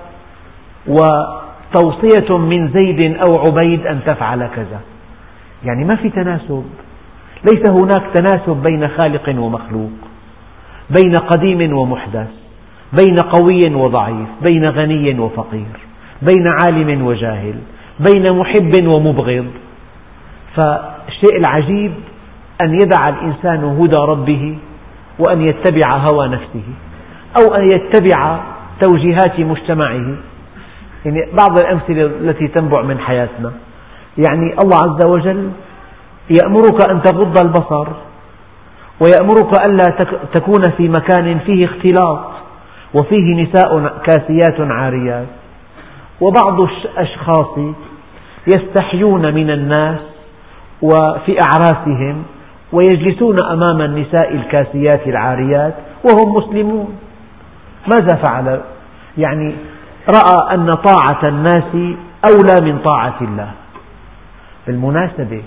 [1.75, 4.79] وتوصية من زيد أو عبيد أن تفعل كذا.
[5.65, 6.65] يعني ما في تناسب.
[7.51, 9.91] ليس هناك تناسب بين خالق ومخلوق
[10.89, 12.27] بين قديم ومحدث
[12.99, 15.77] بين قوي وضعيف بين غني وفقير
[16.21, 17.55] بين عالم وجاهل
[17.99, 19.45] بين محب ومبغض.
[20.55, 21.91] فالشيء العجيب
[22.61, 24.57] أن يدع الإنسان هدى ربه
[25.19, 26.63] وأن يتبع هوى نفسه
[27.39, 28.39] أو أن يتبع
[28.81, 30.15] توجيهات مجتمعه.
[31.05, 33.51] يعني بعض الأمثلة التي تنبع من حياتنا.
[34.17, 35.49] يعني الله عز وجل
[36.29, 37.87] يأمرك أن تغض البصر
[38.99, 39.83] ويأمرك ألا
[40.33, 42.25] تكون في مكان فيه اختلاط
[42.93, 45.27] وفيه نساء كاسيات عاريات.
[46.21, 47.57] وبعض الأشخاص
[48.55, 49.99] يستحيون من الناس
[50.81, 52.23] وفي أعراسهم
[52.71, 56.95] ويجلسون أمام النساء الكاسيات العاريات وهم مسلمون.
[57.95, 58.61] ماذا فعل؟
[59.17, 59.55] يعني
[60.09, 61.97] رأى أن طاعة الناس
[62.29, 63.51] أولى من طاعة الله.
[64.67, 65.43] بالمناسبة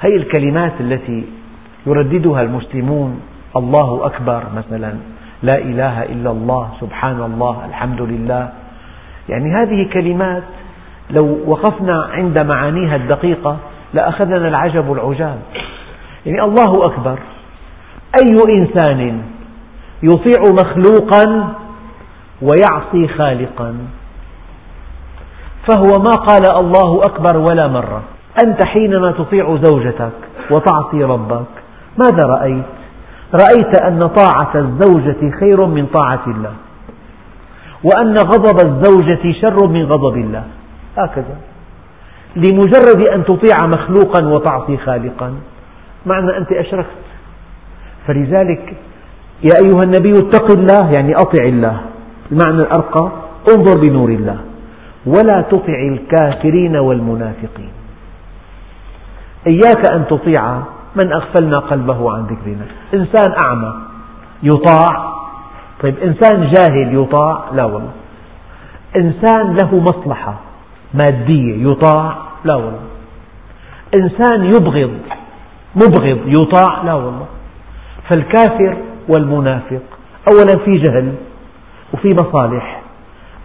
[0.00, 1.24] هذه الكلمات التي
[1.86, 3.20] يرددها المسلمون
[3.56, 4.94] الله أكبر مثلا
[5.42, 8.52] لا إله إلا الله سبحان الله الحمد لله.
[9.28, 10.42] يعني هذه كلمات
[11.10, 13.56] لو وقفنا عند معانيها الدقيقة
[13.94, 15.38] لأخذنا العجب العجاب.
[16.26, 17.18] يعني الله أكبر.
[18.20, 19.22] أي إنسان
[20.02, 21.54] يطيع مخلوقا
[22.42, 23.76] ويعصي خالقا.
[25.68, 28.02] فهو ما قال الله أكبر ولا مرة.
[28.44, 30.12] أنت حينما تطيع زوجتك
[30.50, 31.52] وتعصي ربك
[31.98, 32.64] ماذا رأيت؟
[33.34, 36.52] رأيت أن طاعة الزوجة خير من طاعة الله
[37.84, 40.44] وأن غضب الزوجة شر من غضب الله.
[40.98, 41.36] هكذا.
[42.36, 45.34] لمجرد أن تطيع مخلوقا وتعصي خالقا.
[46.06, 47.06] معنى أنت أشركت.
[48.06, 48.74] فلذلك
[49.42, 51.80] يا أيها النبي اتق الله يعني أطع الله.
[52.32, 53.10] المعنى الأرقى
[53.56, 54.38] انظر بنور الله.
[55.06, 57.70] ولا تطع الكافرين والمنافقين.
[59.46, 60.58] إياك أن تطيع
[60.96, 62.66] من أغفلنا قلبه عن ذكرنا.
[62.94, 63.74] إنسان أعمى
[64.42, 65.16] يطاع.
[65.82, 67.92] طيب إنسان جاهل يطاع؟ لا والله.
[68.96, 70.34] إنسان له مصلحة
[70.94, 72.86] مادية يطاع؟ لا والله.
[73.94, 74.98] إنسان يبغض
[75.74, 77.26] مبغض يطاع؟ لا والله.
[78.08, 78.76] فالكافر
[79.08, 79.82] والمنافق
[80.32, 81.12] أولا في جهل
[81.94, 82.82] وفي مصالح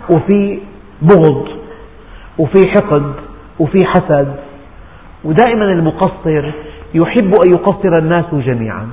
[0.09, 0.59] وفي
[1.01, 1.47] بغض
[2.37, 3.13] وفي حقد
[3.59, 4.35] وفي حسد
[5.23, 6.51] ودائما المقصر
[6.93, 8.89] يحب أن يقصر الناس جميعا.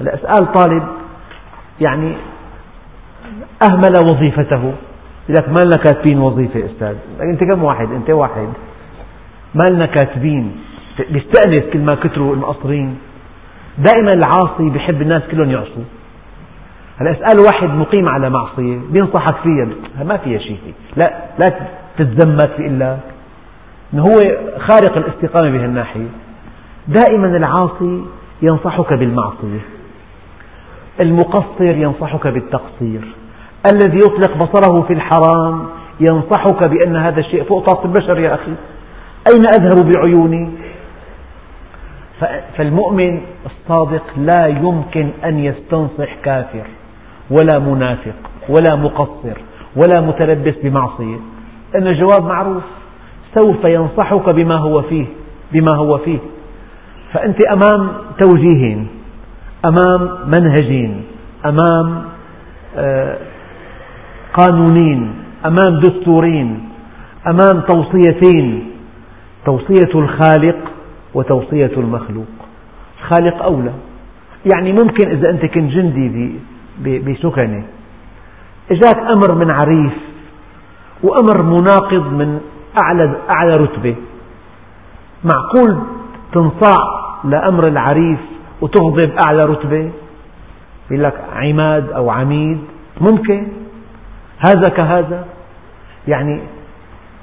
[0.00, 0.82] هلا أسأل طالب
[1.80, 2.16] يعني
[3.70, 4.72] أهمل وظيفته.
[5.28, 6.96] لك ما لنا كاتبين وظيفة أستاذ.
[7.20, 8.48] أنت كم واحد؟ أنت واحد.
[9.54, 10.56] ما لنا كاتبين.
[11.10, 12.98] بيستأنس كل ما كثروا المقصرين.
[13.78, 15.84] دائما العاصي بيحب الناس كلهم يعصوا.
[16.98, 19.68] هلا أسأل واحد مقيم على معصية بينصحك فيها؟
[20.04, 20.58] ما فيها شيء
[20.96, 21.54] لا لا
[21.98, 22.98] تتزمت بيقول لك
[23.94, 24.20] هو
[24.58, 26.06] خارق الاستقامة بهالناحية.
[26.88, 28.04] دائما العاصي
[28.42, 29.60] ينصحك بالمعصية.
[31.00, 33.00] المقصر ينصحك بالتقصير.
[33.72, 35.66] الذي يطلق بصره في الحرام
[36.00, 38.54] ينصحك بأن هذا الشيء فوق طاقة البشر يا أخي.
[39.32, 40.50] أين أذهب بعيوني؟
[42.56, 46.66] فالمؤمن الصادق لا يمكن أن يستنصح كافر.
[47.30, 48.14] ولا منافق
[48.48, 49.36] ولا مقصر
[49.76, 51.16] ولا متلبس بمعصية.
[51.74, 52.62] لأن الجواب معروف.
[53.34, 55.06] سوف ينصحك بما هو فيه
[55.52, 56.18] بما هو فيه.
[57.12, 57.88] فأنت أمام
[58.20, 58.84] توجيه
[59.64, 60.90] أمام منهج
[61.46, 62.04] أمام
[62.76, 63.16] آه،
[64.34, 65.14] قانونين
[65.46, 66.68] أمام دستورين
[67.26, 68.70] أمام توصيتين
[69.46, 70.56] توصية الخالق
[71.14, 72.26] وتوصية المخلوق.
[73.00, 73.72] الخالق أولى.
[74.54, 76.32] يعني ممكن إذا أنت كنت جندي
[76.80, 77.64] بسكنة.
[78.70, 79.92] إجاك أمر من عريف
[81.02, 82.40] وأمر مناقض من
[82.82, 83.96] أعلى, أعلى رتبة.
[85.24, 85.82] معقول
[86.32, 88.20] تنصاع لأمر العريف
[88.60, 89.90] وتغضب أعلى رتبة؟
[90.90, 92.58] يقول لك عماد أو عميد
[93.00, 93.48] ممكن.
[94.38, 95.24] هذا كهذا.
[96.08, 96.40] يعني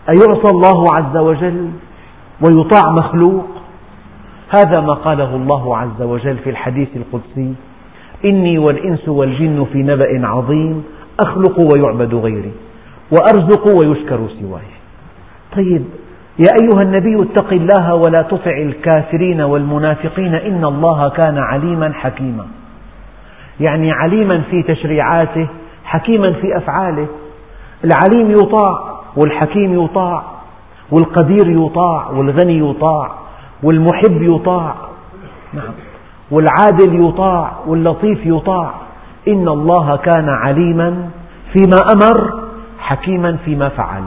[0.09, 1.71] أيعصى الله عز وجل
[2.41, 3.47] ويطاع مخلوق؟
[4.49, 7.53] هذا ما قاله الله عز وجل في الحديث القدسي.
[8.25, 10.83] إني والإنس والجن في نبأ عظيم
[11.25, 12.51] أخلق ويعبد غيري
[13.11, 14.71] وأرزق ويشكر سواي.
[15.55, 15.83] طيب
[16.39, 22.47] يا أيها النبي اتق الله ولا تطع الكافرين والمنافقين إن الله كان عليما حكيما.
[23.59, 25.47] يعني عليما في تشريعاته
[25.83, 27.07] حكيما في أفعاله.
[27.83, 30.23] العليم يطاع والحكيم يطاع
[30.91, 33.11] والقدير يطاع والغني يطاع
[33.63, 34.75] والمحب يطاع.
[35.53, 35.90] نعم.
[36.31, 38.73] والعادل يطاع واللطيف يطاع.
[39.27, 41.09] إن الله كان عليما
[41.53, 42.43] فيما أمر
[42.79, 44.03] حكيما فيما فعل.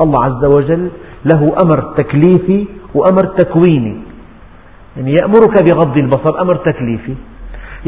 [0.00, 0.90] الله عز وجل
[1.24, 3.96] له أمر تكليفي وأمر تكويني.
[4.96, 7.14] يعني يأمرك بغض البصر أمر تكليفي.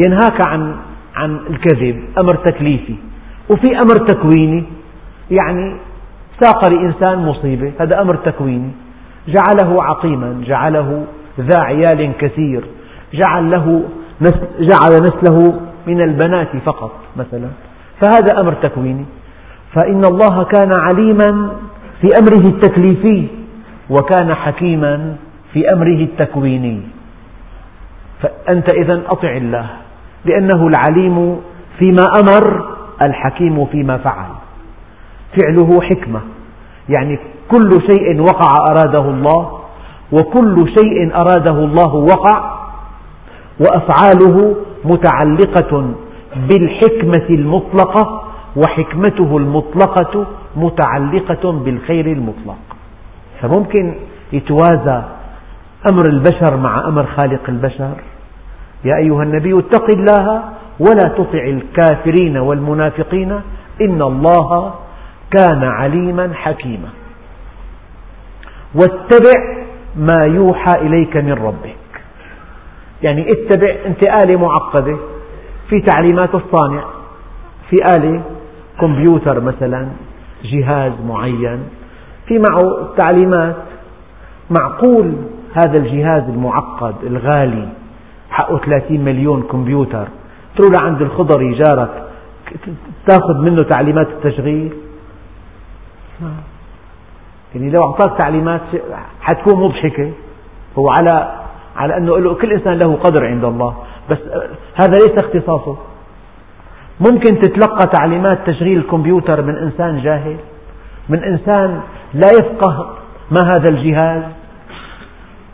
[0.07, 0.77] ينهاك عن
[1.17, 2.95] عن الكذب أمر تكليفي.
[3.51, 4.65] وفي أمر تكويني
[5.31, 5.77] يعني
[6.41, 8.71] ساق لإنسان مصيبة هذا أمر تكويني.
[9.29, 11.05] جعله عقيما جعله
[11.41, 12.65] ذا عيال كثير.
[13.15, 13.83] جعل له
[14.61, 17.49] جعل نسله من البنات فقط مثلا.
[18.03, 19.05] فهذا أمر تكويني.
[19.75, 21.51] فإن الله كان عليما
[22.01, 23.27] في أمره التكليفي
[23.91, 25.17] وكان حكيما
[25.53, 26.81] في أمره التكويني.
[28.23, 29.67] فأنت إذا أطع الله
[30.25, 31.41] لأنه العليم
[31.81, 32.69] فيما أمر
[33.07, 34.31] الحكيم فيما فعل.
[35.37, 36.21] فعله حكمة.
[36.89, 37.19] يعني
[37.51, 39.61] كل شيء وقع أراده الله
[40.13, 42.62] وكل شيء أراده الله وقع
[43.63, 45.95] وأفعاله متعلقة
[46.37, 48.25] بالحكمة المطلقة
[48.57, 52.59] وحكمته المطلقة متعلقة بالخير المطلق.
[53.41, 53.95] فممكن
[54.33, 55.03] يتوازى
[55.93, 57.95] أمر البشر مع أمر خالق البشر.
[58.85, 60.43] يا أيها النبي اتق الله
[60.81, 63.33] ولا تطع الكافرين والمنافقين
[63.81, 64.75] إن الله
[65.39, 66.89] كان عليما حكيما.
[68.75, 69.65] واتبع
[69.97, 71.82] ما يوحى إليك من ربك.
[73.03, 74.97] يعني اتبع أنت آلة معقدة
[75.69, 76.85] في تعليمات الصانع
[77.71, 78.23] في آلة
[78.81, 79.89] كمبيوتر مثلا
[80.45, 81.63] جهاز معين
[82.27, 83.57] في معه تعليمات.
[84.59, 85.13] معقول
[85.55, 87.69] هذا الجهاز المعقد الغالي
[88.31, 90.09] حقه 30 مليون كمبيوتر
[90.57, 92.03] تروح لعند الخضري جارك
[93.07, 94.73] تاخذ منه تعليمات التشغيل؟
[97.55, 98.61] يعني لو أعطاك تعليمات
[99.21, 100.11] حتكون مضحكة.
[100.79, 101.42] هو على
[101.77, 103.75] على أنه له كل إنسان له قدر عند الله.
[104.11, 104.19] بس
[104.75, 105.77] هذا ليس اختصاصه.
[107.01, 110.37] ممكن تتلقى تعليمات تشغيل الكمبيوتر من إنسان جاهل
[111.09, 111.81] من إنسان
[112.15, 112.87] لا يفقه
[113.31, 114.23] ما هذا الجهاز.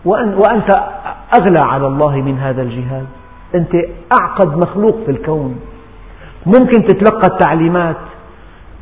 [0.04, 0.70] وأنت
[1.40, 3.04] أغلى على الله من هذا الجهاز.
[3.54, 3.72] أنت
[4.20, 5.60] أعقد مخلوق في الكون.
[6.46, 7.96] ممكن تتلقى التعليمات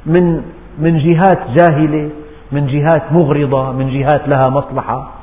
[0.06, 0.42] من
[0.78, 2.10] من جهات جاهلة
[2.52, 5.15] من جهات مغرضة من جهات لها مصلحة.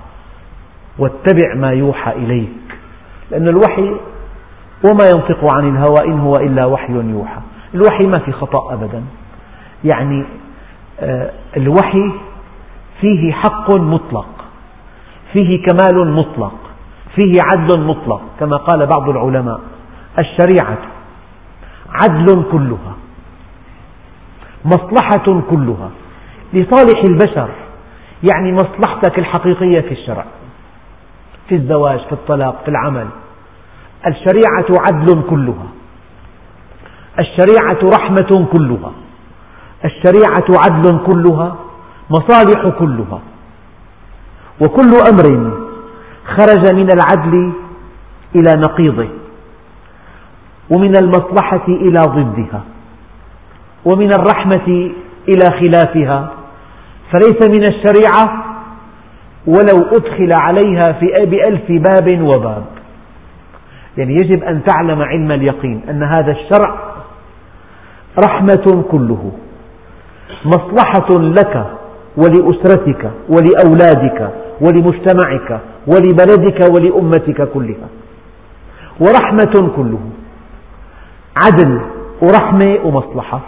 [0.97, 2.49] واتبع ما يوحى إليك.
[3.31, 3.95] لأن الوحي
[4.83, 7.41] وما ينطق عن الهوى إن هو إلا وحي يوحى.
[7.73, 9.03] الوحي ما في خطأ أبدا.
[9.83, 10.25] يعني
[10.99, 12.11] آه، الوحي
[13.01, 14.45] فيه حق مطلق
[15.33, 16.53] فيه كمال مطلق
[17.15, 19.59] فيه عدل مطلق كما قال بعض العلماء
[20.19, 20.77] الشريعة
[21.89, 22.95] عدل كلها
[24.65, 25.89] مصلحة كلها
[26.53, 27.49] لصالح البشر
[28.33, 30.25] يعني مصلحتك الحقيقية في الشرع.
[31.49, 33.07] في الزواج في الطلاق في العمل.
[34.07, 35.67] الشريعة عدل كلها.
[37.19, 38.91] الشريعة رحمة كلها.
[39.85, 41.55] الشريعة عدل كلها.
[42.09, 43.19] مصالح كلها.
[44.61, 45.53] وكل أمر
[46.25, 47.51] خرج من العدل
[48.35, 49.07] إلى نقيضه
[50.75, 52.61] ومن المصلحة إلى ضدها
[53.85, 54.91] ومن الرحمة
[55.29, 56.31] إلى خلافها.
[57.11, 58.52] فليس من الشريعة
[59.47, 62.63] ولو أدخل عليها في بألف باب وباب.
[63.97, 66.93] يعني يجب أن تعلم علم اليقين أن هذا الشرع
[68.25, 69.31] رحمة كله
[70.45, 71.65] مصلحة لك
[72.17, 77.87] ولأسرتك ولأولادك ولمجتمعك ولبلدك ولأمتك كلها.
[78.99, 79.99] ورحمة كله
[81.43, 81.81] عدل
[82.21, 83.39] ورحمة ومصلحة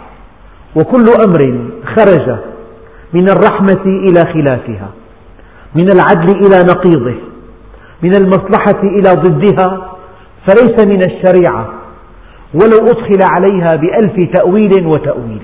[0.76, 2.38] وكل أمر خرج
[3.12, 4.88] من الرحمة إلى خلافها.
[5.76, 7.14] من العدل إلى نقيضه
[8.02, 9.92] من المصلحة إلى ضدها
[10.46, 11.68] فليس من الشريعة
[12.54, 15.42] ولو أدخل عليها بألف تأويل وتأويل.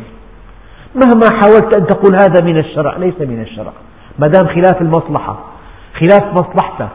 [0.95, 3.73] مهما حاولت أن تقول هذا من الشرع ليس من الشرع.
[4.19, 5.39] ما دام خلاف المصلحة
[6.01, 6.89] خلاف مصلحتك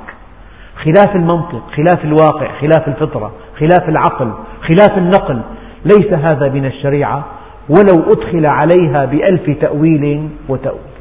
[0.84, 4.32] خلاف المنطق خلاف الواقع خلاف الفطرة خلاف العقل
[4.68, 5.42] خلاف النقل
[5.86, 7.26] ليس هذا من الشريعة
[7.70, 10.97] ولو أدخل عليها بألف تأويل وتأويل.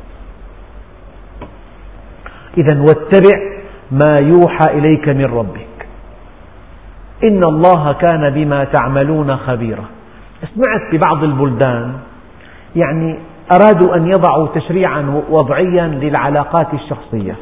[2.58, 3.38] إذا واتبع
[3.90, 5.86] ما يوحى إليك من ربك.
[7.28, 9.84] إن الله كان بما تعملون خبيرا.
[10.54, 11.92] سمعت ببعض البلدان
[12.76, 13.18] يعني
[13.54, 17.36] أرادوا أن يضعوا تشريعا وضعيا للعلاقات الشخصية.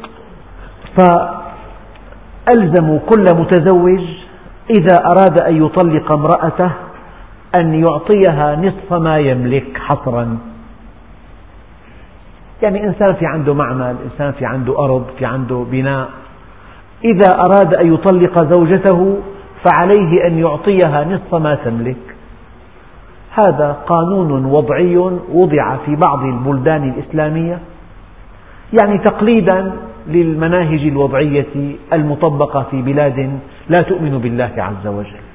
[2.47, 4.03] فألزموا كل متزوج
[4.69, 6.71] إذا أراد أن يطلق امرأته
[7.55, 10.37] أن يعطيها نصف ما يملك حصرا.
[12.65, 16.09] يعني إنسان في عنده معمل إنسان في عنده أرض في عنده بناء.
[17.03, 19.17] إذا أراد أن يطلق زوجته
[19.65, 22.15] فعليه أن يعطيها نصف ما تملك.
[23.31, 24.97] هذا قانون وضعي
[25.33, 27.59] وضع في بعض البلدان الإسلامية.
[28.81, 29.71] يعني تقليدا
[30.07, 33.39] للمناهج الوضعية المطبقة في بلاد
[33.69, 35.25] لا تؤمن بالله عز وجل.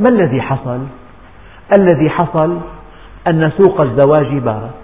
[0.00, 0.80] ما الذي حصل؟
[1.78, 2.58] الذي حصل
[3.26, 4.81] أن سوق الزواج بات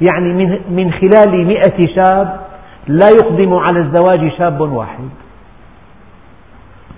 [0.00, 2.40] يعني من خلال مئة شاب
[2.86, 5.08] لا يقدم على الزواج شاب واحد.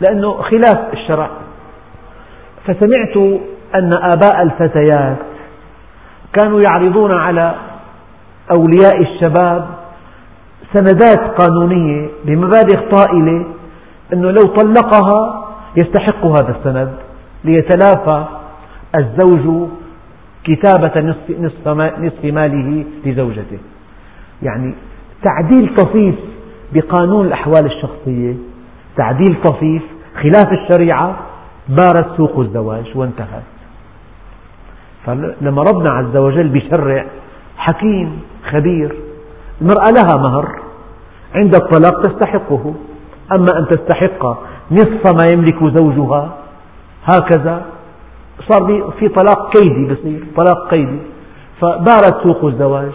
[0.01, 1.31] لأنه خلاف الشرع.
[2.67, 3.17] فسمعت
[3.75, 5.17] أن آباء الفتيات
[6.33, 7.55] كانوا يعرضون على
[8.51, 9.67] أولياء الشباب
[10.73, 13.47] سندات قانونية بمبالغ طائلة
[14.13, 15.45] أنه لو طلقها
[15.77, 16.95] يستحق هذا السند
[17.45, 18.25] ليتلافى
[18.99, 19.69] الزوج
[20.45, 21.31] كتابة نصف,
[21.99, 23.59] نصف ماله لزوجته.
[24.43, 24.75] يعني
[25.23, 26.15] تعديل طفيف
[26.73, 28.35] بقانون الأحوال الشخصية
[28.97, 29.83] تعديل طفيف
[30.23, 31.17] خلاف الشريعة
[31.69, 33.43] بارت سوق الزواج وانتهت.
[35.07, 37.07] فلما ربنا عز وجل بيشرع
[37.57, 38.21] حكيم
[38.51, 38.97] خبير
[39.61, 40.61] المرأة لها مهر
[41.35, 42.75] عند الطلاق تستحقه
[43.33, 44.27] أما أن تستحق
[44.71, 46.37] نصف ما يملك زوجها
[47.05, 47.63] هكذا
[48.41, 50.99] صار في طلاق كيدي بصير طلاق كيدي
[51.61, 52.93] فبارت سوق الزواج.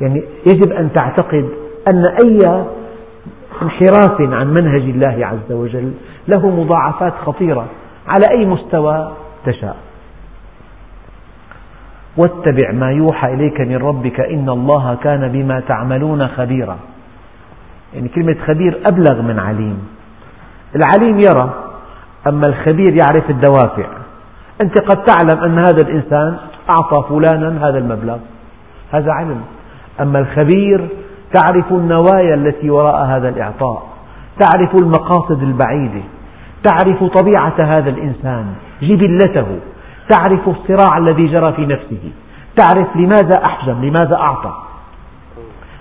[0.00, 1.48] يعني يجب أن تعتقد
[1.88, 2.64] أن أي
[3.62, 5.92] انحراف عن منهج الله عز وجل
[6.28, 7.66] له مضاعفات خطيرة
[8.06, 9.12] على أي مستوى
[9.46, 9.76] تشاء.
[12.16, 16.78] واتبع ما يوحى إليك من ربك إن الله كان بما تعملون خبيرا.
[17.94, 19.88] يعني كلمة خبير أبلغ من عليم.
[20.76, 21.54] العليم يرى
[22.26, 24.03] أما الخبير يعرف الدوافع.
[24.60, 26.36] أنت قد تعلم أن هذا الإنسان
[26.70, 28.16] أعطى فلانا هذا المبلغ.
[28.92, 29.40] هذا علم.
[30.00, 30.88] أما الخبير
[31.34, 33.82] تعرف النوايا التي وراء هذا الإعطاء.
[34.40, 36.02] تعرف المقاصد البعيدة.
[36.64, 38.46] تعرف طبيعة هذا الإنسان
[38.82, 39.46] جبلته.
[40.08, 42.12] تعرف الصراع الذي جرى في نفسه.
[42.56, 44.52] تعرف لماذا أحجم لماذا أعطى.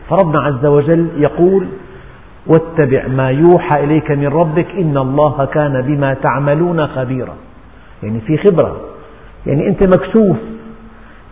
[0.10, 1.68] فربنا عز وجل يقول
[2.48, 7.34] واتبع ما يوحى إليك من ربك إن الله كان بما تعملون خبيرا
[8.04, 8.82] يعني في خبرة.
[9.46, 10.38] يعني أنت مكشوف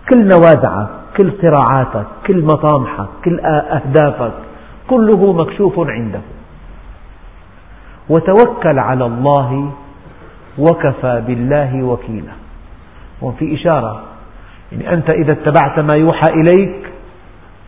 [0.09, 4.33] كل نوازعك كل صراعاتك كل مطامحك كل أهدافك
[4.89, 6.19] كله مكشوف عنده
[8.09, 9.71] وتوكل على الله
[10.57, 12.33] وكفى بالله وكيلا.
[13.21, 14.01] وفي إشارة
[14.71, 16.89] يعني أنت إذا اتبعت ما يوحى إليك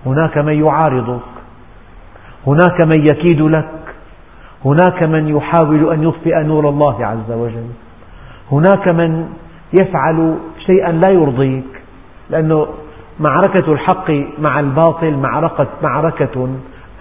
[0.06, 1.22] هناك من يعارضك
[2.47, 3.70] هناك من يكيد لك
[4.66, 7.68] هناك من يحاول أن يطفئ نور الله عز وجل.
[8.52, 9.30] هناك من
[9.82, 11.82] يفعل شيئا لا يرضيك
[12.30, 12.68] لأنه
[13.20, 16.50] معركة الحق مع الباطل معركة, معركة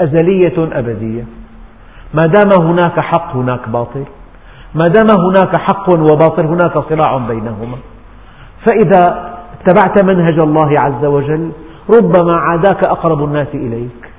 [0.01, 1.25] أزلية أبدية.
[2.15, 4.05] ما دام هناك حق هناك باطل.
[4.75, 7.77] ما دام هناك حق وباطل هناك صراع بينهما.
[8.67, 9.03] فإذا
[9.61, 11.53] اتبعت منهج الله عز وجل
[11.97, 14.11] ربما عاداك أقرب الناس إليك.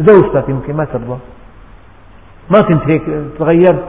[0.00, 1.18] زوجتك يمكن ما ترضى.
[2.54, 3.02] ما كنت هيك
[3.38, 3.84] تغيرت.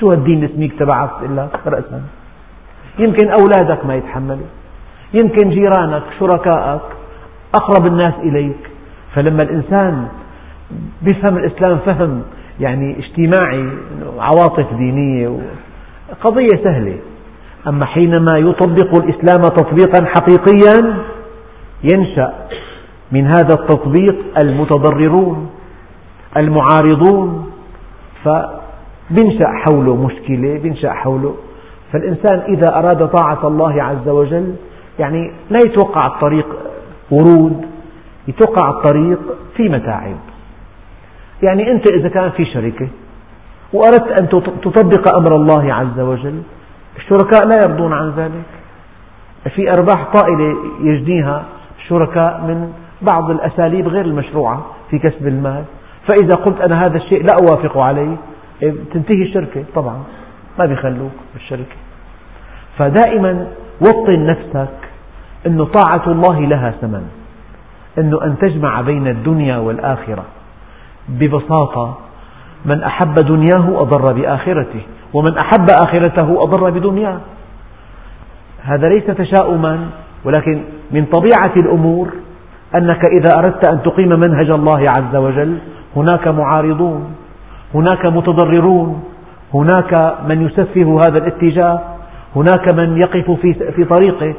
[0.00, 2.02] شو هالدين السميك تبعك إلا رأسا؟
[2.98, 4.46] يمكن أولادك ما يتحملوا.
[5.14, 6.80] يمكن جيرانك شركائك
[7.54, 8.70] أقرب الناس إليك.
[9.14, 10.08] فلما الإنسان
[11.02, 12.22] بيفهم الإسلام فهم
[12.60, 13.68] يعني اجتماعي
[14.18, 15.38] عواطف دينية
[16.24, 16.96] قضية سهلة.
[17.66, 20.96] أما حينما يطبق الإسلام تطبيقا حقيقيا
[21.84, 22.32] ينشأ
[23.12, 25.50] من هذا التطبيق المتضررون
[26.40, 27.50] المعارضون.
[28.24, 31.34] فبنشأ حوله مشكلة بنشأ حوله
[31.92, 34.54] فالإنسان إذا أراد طاعة الله عز وجل
[34.98, 36.46] يعني لا يتوقع الطريق
[37.10, 37.66] ورود
[38.28, 39.18] يتوقع الطريق
[39.56, 40.16] في متاعب.
[41.42, 42.88] يعني أنت إذا كان في شركة
[43.72, 44.28] وأردت أن
[44.62, 46.42] تطبق أمر الله عز وجل
[46.96, 48.44] الشركاء لا يرضون عن ذلك.
[49.54, 51.44] في أرباح طائلة يجنيها
[51.78, 52.72] الشركاء من
[53.02, 55.64] بعض الأساليب غير المشروعة في كسب المال.
[56.08, 58.16] فإذا قلت أنا هذا الشيء لا أوافق عليه
[58.62, 60.02] إيه، تنتهي الشركة طبعا.
[60.58, 61.76] ما بيخلوك بالشركة.
[62.78, 63.46] فدائما
[63.80, 64.78] وطن نفسك
[65.46, 67.08] أن طاعة الله لها ثمن
[67.98, 70.24] أنه أن تجمع بين الدنيا والآخرة.
[71.08, 71.98] ببساطة
[72.64, 74.80] من أحب دنياه أضر بآخرته
[75.14, 77.18] ومن أحب آخرته أضر بدنياه.
[78.62, 79.86] هذا ليس تشاؤما
[80.24, 82.08] ولكن من طبيعة الأمور
[82.74, 85.58] أنك إذا أردت أن تقيم منهج الله عز وجل
[85.96, 87.14] هناك معارضون
[87.74, 89.04] هناك متضررون
[89.54, 91.80] هناك من يسفه هذا الاتجاه
[92.36, 93.30] هناك من يقف
[93.76, 94.36] في طريقك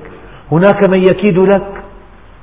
[0.51, 1.68] هناك من يكيد لك.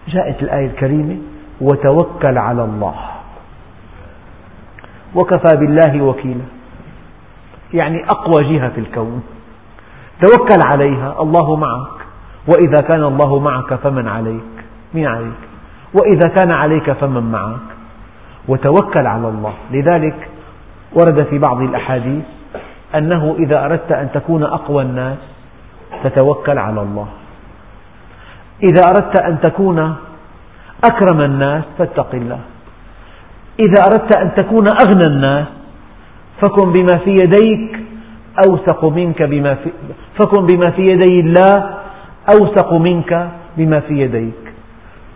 [0.08, 1.16] جاءت الآية الكريمة
[1.60, 2.94] وتوكل على الله
[5.14, 6.44] وكفى بالله وكيلا.
[7.74, 9.22] يعني أقوى جهة في الكون.
[10.22, 12.06] توكل عليها الله معك.
[12.48, 14.54] وإذا كان الله معك فمن عليك؟
[14.94, 15.40] من عليك؟
[15.94, 17.68] وإذا كان عليك فمن معك؟
[18.48, 19.54] وتوكل على الله.
[19.70, 20.28] لذلك
[20.92, 22.24] ورد في بعض الأحاديث
[22.98, 25.18] أنه إذا أردت أن تكون أقوى الناس
[26.04, 27.06] تتوكل على الله.
[28.62, 29.94] إذا أردت أن تكون
[30.84, 32.40] أكرم الناس فاتق الله.
[33.60, 35.46] إذا أردت أن تكون أغنى الناس
[36.42, 37.80] فكن بما في يديك
[38.48, 39.70] أوثق منك بما في
[40.20, 41.70] فكن بما في يدي الله
[42.32, 44.44] أوثق منك بما في يديك.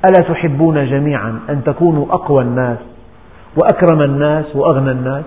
[0.05, 2.79] ألا تحبون جميعا أن تكونوا أقوى الناس
[3.57, 5.25] وأكرم الناس وأغنى الناس؟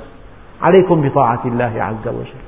[0.62, 2.41] عليكم بطاعة الله عز وجل.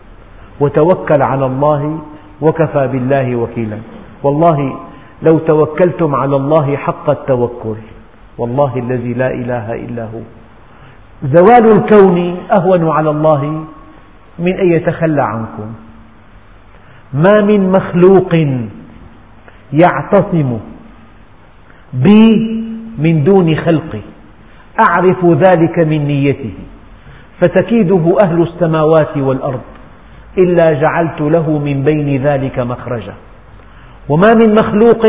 [0.59, 1.99] وتوكل على الله
[2.41, 3.79] وكفى بالله وكيلا.
[4.23, 4.79] والله
[5.21, 7.75] لو توكلتم على الله حق التوكل
[8.37, 10.21] والله الذي لا إله إلا هو.
[11.23, 13.65] زوال الكون أهون على الله
[14.39, 15.73] من أن يتخلى عنكم.
[17.13, 18.33] ما من مخلوق
[19.73, 20.59] يعتصم
[21.93, 22.23] بي
[22.97, 24.01] من دون خلقي
[24.87, 26.53] أعرف ذلك من نيته.
[27.43, 29.61] فتكيده أهل السماوات والأرض
[30.37, 33.13] إلا جعلت له من بين ذلك مخرجا.
[34.09, 35.03] وما من مخلوق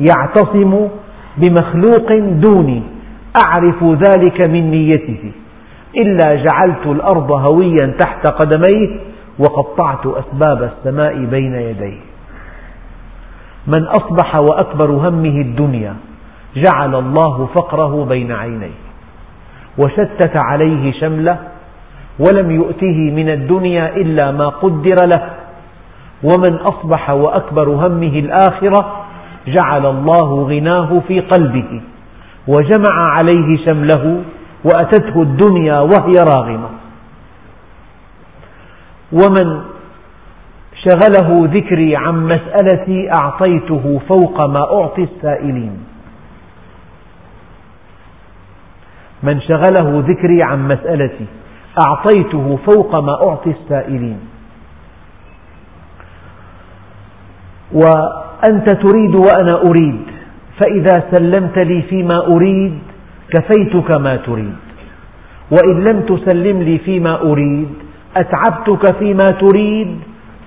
[0.00, 0.88] يعتصم
[1.36, 2.82] بمخلوق دوني
[3.46, 5.32] أعرف ذلك من نيته.
[5.96, 9.00] إلا جعلت الأرض هويا تحت قدميه
[9.38, 12.00] وقطعت أسباب السماء بين يديه.
[13.66, 15.94] من أصبح وأكبر همه الدنيا
[16.56, 18.78] جعل الله فقره بين عينيه.
[19.78, 21.38] وشتت عليه شمله
[22.18, 25.30] ولم يؤته من الدنيا إلا ما قدر له.
[26.24, 29.06] ومن أصبح وأكبر همه الآخرة
[29.46, 31.80] جعل الله غناه في قلبه
[32.48, 34.22] وجمع عليه شمله
[34.64, 36.68] وأتته الدنيا وهي راغمة.
[39.12, 39.60] ومن
[40.84, 45.84] شغله ذكري عن مسألتي أعطيته فوق ما أعطي السائلين.
[49.22, 51.26] من شغله ذكري عن مسألتي
[51.86, 54.20] أعطيته فوق ما أعطي السائلين.
[57.72, 60.00] وأنت تريد وأنا أريد
[60.60, 62.78] فإذا سلمت لي فيما أريد
[63.28, 64.56] كفيتك ما تريد.
[65.50, 67.68] وإن لم تسلم لي فيما أريد
[68.16, 70.00] أتعبتك فيما تريد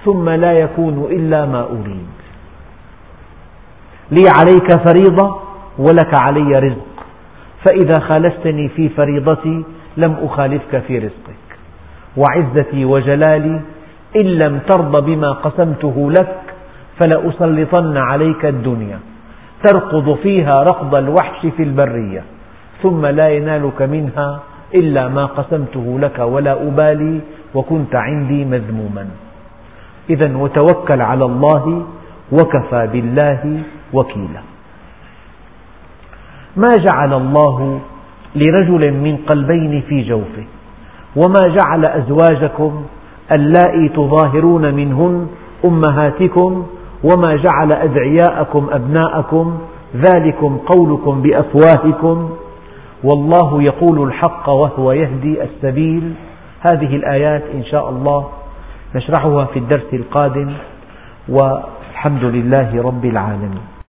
[0.05, 2.09] ثم لا يكون إلا ما أريد.
[4.11, 5.39] لي عليك فريضة
[5.77, 7.05] ولك علي رزق.
[7.65, 9.63] فإذا خالفتني في فريضتي
[10.01, 11.47] لم أخالفك في رزقك.
[12.17, 13.61] وعزتي وجلالي
[14.21, 16.35] إن لم ترض بما قسمته لك
[16.99, 18.99] فلأسلطن عليك الدنيا.
[19.63, 22.23] تركض فيها ركض الوحش في البرية
[22.83, 24.39] ثم لا ينالك منها
[24.75, 27.19] إلا ما قسمته لك ولا أبالي
[27.55, 29.07] وكنت عندي مذموما.
[30.09, 31.85] إذا وتوكل على الله
[32.31, 33.61] وكفى بالله
[33.93, 34.41] وكيلا.
[36.57, 37.79] ما جعل الله
[38.35, 40.43] لرجل من قلبين في جوفه.
[41.15, 42.85] وما جعل أزواجكم
[43.31, 45.27] اللائي تظاهرون منهن
[45.65, 46.65] أمهاتكم
[47.03, 49.57] وما جعل أدعياءكم أبناءكم
[49.95, 52.29] ذلكم قولكم بأفواهكم.
[53.03, 56.13] والله يقول الحق وهو يهدي السبيل.
[56.71, 58.27] هذه الآيات إن شاء الله
[58.95, 60.53] نشرحها في الدرس القادم.
[61.29, 63.68] والحمد لله رب العالمين.